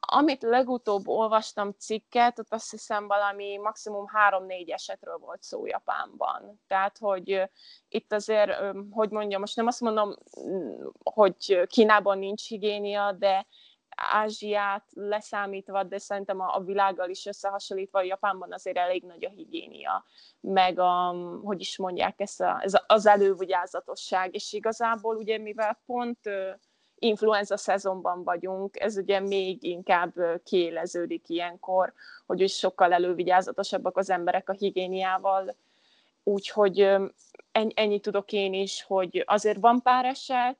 Amit 0.00 0.42
legutóbb 0.42 1.08
olvastam 1.08 1.72
cikket, 1.78 2.38
ott 2.38 2.52
azt 2.52 2.70
hiszem 2.70 3.06
valami 3.06 3.56
maximum 3.56 4.06
három-négy 4.06 4.70
esetről 4.70 5.16
volt 5.16 5.42
szó 5.42 5.66
Japánban. 5.66 6.60
Tehát, 6.66 6.98
hogy 6.98 7.42
itt 7.88 8.12
azért, 8.12 8.52
hogy 8.90 9.10
mondjam, 9.10 9.40
most 9.40 9.56
nem 9.56 9.66
azt 9.66 9.80
mondom, 9.80 10.14
hogy 11.02 11.66
Kínában 11.66 12.18
nincs 12.18 12.48
higiénia, 12.48 13.12
de 13.12 13.46
Ázsiát 14.02 14.84
leszámítva, 14.94 15.82
de 15.82 15.98
szerintem 15.98 16.40
a, 16.40 16.56
a 16.56 16.60
világgal 16.60 17.08
is 17.08 17.26
összehasonlítva, 17.26 17.98
a 17.98 18.02
Japánban 18.02 18.52
azért 18.52 18.76
elég 18.76 19.02
nagy 19.02 19.24
a 19.24 19.28
higiénia, 19.28 20.04
meg 20.40 20.78
a, 20.78 21.14
hogy 21.42 21.60
is 21.60 21.78
mondják, 21.78 22.20
ez, 22.20 22.40
a, 22.40 22.60
ez 22.62 22.72
az 22.86 23.06
elővigyázatosság, 23.06 24.34
és 24.34 24.52
igazából 24.52 25.16
ugye 25.16 25.38
mivel 25.38 25.78
pont 25.86 26.18
influenza 26.94 27.56
szezonban 27.56 28.24
vagyunk, 28.24 28.80
ez 28.80 28.96
ugye 28.96 29.20
még 29.20 29.62
inkább 29.62 30.14
kiéleződik 30.44 31.28
ilyenkor, 31.28 31.92
hogy 32.26 32.40
is 32.40 32.56
sokkal 32.56 32.92
elővigyázatosabbak 32.92 33.96
az 33.96 34.10
emberek 34.10 34.48
a 34.48 34.52
higiéniával, 34.52 35.56
úgyhogy 36.22 36.88
ennyi 37.74 38.00
tudok 38.00 38.32
én 38.32 38.54
is, 38.54 38.82
hogy 38.82 39.24
azért 39.26 39.60
van 39.60 39.82
pár 39.82 40.04
eset, 40.04 40.58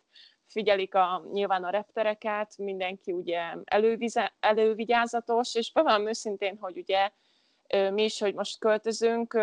figyelik 0.50 0.94
a, 0.94 1.22
nyilván 1.32 1.64
a 1.64 1.70
reptereket, 1.70 2.58
mindenki 2.58 3.12
ugye 3.12 3.40
elővize, 3.64 4.32
elővigyázatos, 4.40 5.54
és 5.54 5.72
bevallom 5.72 6.08
őszintén, 6.08 6.56
hogy 6.60 6.78
ugye 6.78 7.10
mi 7.90 8.02
is, 8.02 8.20
hogy 8.20 8.34
most 8.34 8.58
költözünk, 8.58 9.34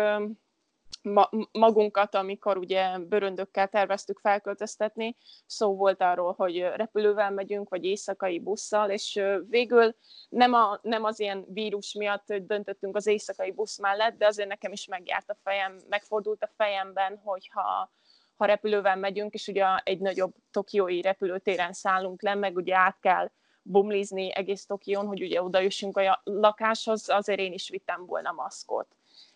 ma- 1.02 1.30
magunkat, 1.52 2.14
amikor 2.14 2.56
ugye 2.56 2.98
bőröndökkel 2.98 3.68
terveztük 3.68 4.18
felköltöztetni, 4.18 5.16
szó 5.46 5.76
volt 5.76 6.00
arról, 6.02 6.32
hogy 6.32 6.60
repülővel 6.60 7.30
megyünk, 7.30 7.68
vagy 7.68 7.84
éjszakai 7.84 8.40
busszal, 8.40 8.90
és 8.90 9.20
végül 9.48 9.94
nem, 10.28 10.52
a, 10.52 10.78
nem 10.82 11.04
az 11.04 11.20
ilyen 11.20 11.44
vírus 11.48 11.92
miatt 11.92 12.32
döntöttünk 12.34 12.96
az 12.96 13.06
éjszakai 13.06 13.52
busz 13.52 13.78
mellett, 13.78 14.18
de 14.18 14.26
azért 14.26 14.48
nekem 14.48 14.72
is 14.72 14.86
megjárt 14.86 15.30
a 15.30 15.38
fejem, 15.42 15.78
megfordult 15.88 16.42
a 16.42 16.50
fejemben, 16.56 17.20
hogyha 17.24 17.90
ha 18.38 18.44
repülővel 18.44 18.96
megyünk, 18.96 19.34
és 19.34 19.48
ugye 19.48 19.64
egy 19.84 19.98
nagyobb 19.98 20.34
tokiói 20.50 21.00
repülőtéren 21.00 21.72
szállunk 21.72 22.22
le, 22.22 22.34
meg 22.34 22.56
ugye 22.56 22.76
át 22.76 22.96
kell 23.00 23.30
bumlizni 23.62 24.34
egész 24.34 24.66
Tokión, 24.66 25.06
hogy 25.06 25.22
ugye 25.22 25.42
oda 25.42 25.60
jussunk 25.60 25.96
a 25.96 26.20
lakáshoz, 26.24 27.08
azért 27.08 27.38
én 27.38 27.52
is 27.52 27.68
vittem 27.68 28.06
volna 28.06 28.32
maszkot. 28.32 28.86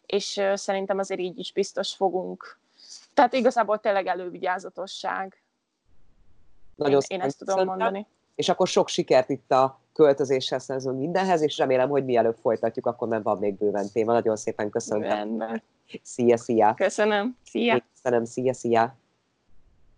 És 0.07 0.41
szerintem 0.55 0.99
azért 0.99 1.21
így 1.21 1.39
is 1.39 1.53
biztos 1.53 1.95
fogunk. 1.95 2.59
Tehát 3.15 3.33
igazából 3.33 3.79
tényleg 3.79 4.07
elővigyázatosság. 4.07 5.43
Nagyon 6.75 7.01
én, 7.09 7.19
én 7.19 7.25
ezt 7.25 7.39
tudom 7.39 7.55
szerintem. 7.57 7.79
mondani. 7.79 8.07
És 8.35 8.49
akkor 8.49 8.69
sok 8.69 8.89
sikert 8.89 9.29
itt 9.29 9.51
a 9.51 9.81
költözéshez, 9.93 10.85
mindenhez, 10.85 11.43
és 11.43 11.59
remélem, 11.59 11.89
hogy 11.89 12.05
mielőbb 12.05 12.37
folytatjuk, 12.37 12.87
akkor 12.87 13.09
nem 13.09 13.23
van 13.23 13.39
még 13.39 13.55
bőven 13.55 13.91
téma. 13.93 14.13
Nagyon 14.13 14.37
szépen 14.37 14.71
köszönöm. 14.71 15.03
Rendben. 15.03 15.63
Szia, 16.03 16.37
szia. 16.37 16.75
Köszönöm. 16.75 17.37
Szia. 17.45 17.85
Köszönöm, 17.95 18.25
szia, 18.25 18.53
szia. 18.53 18.97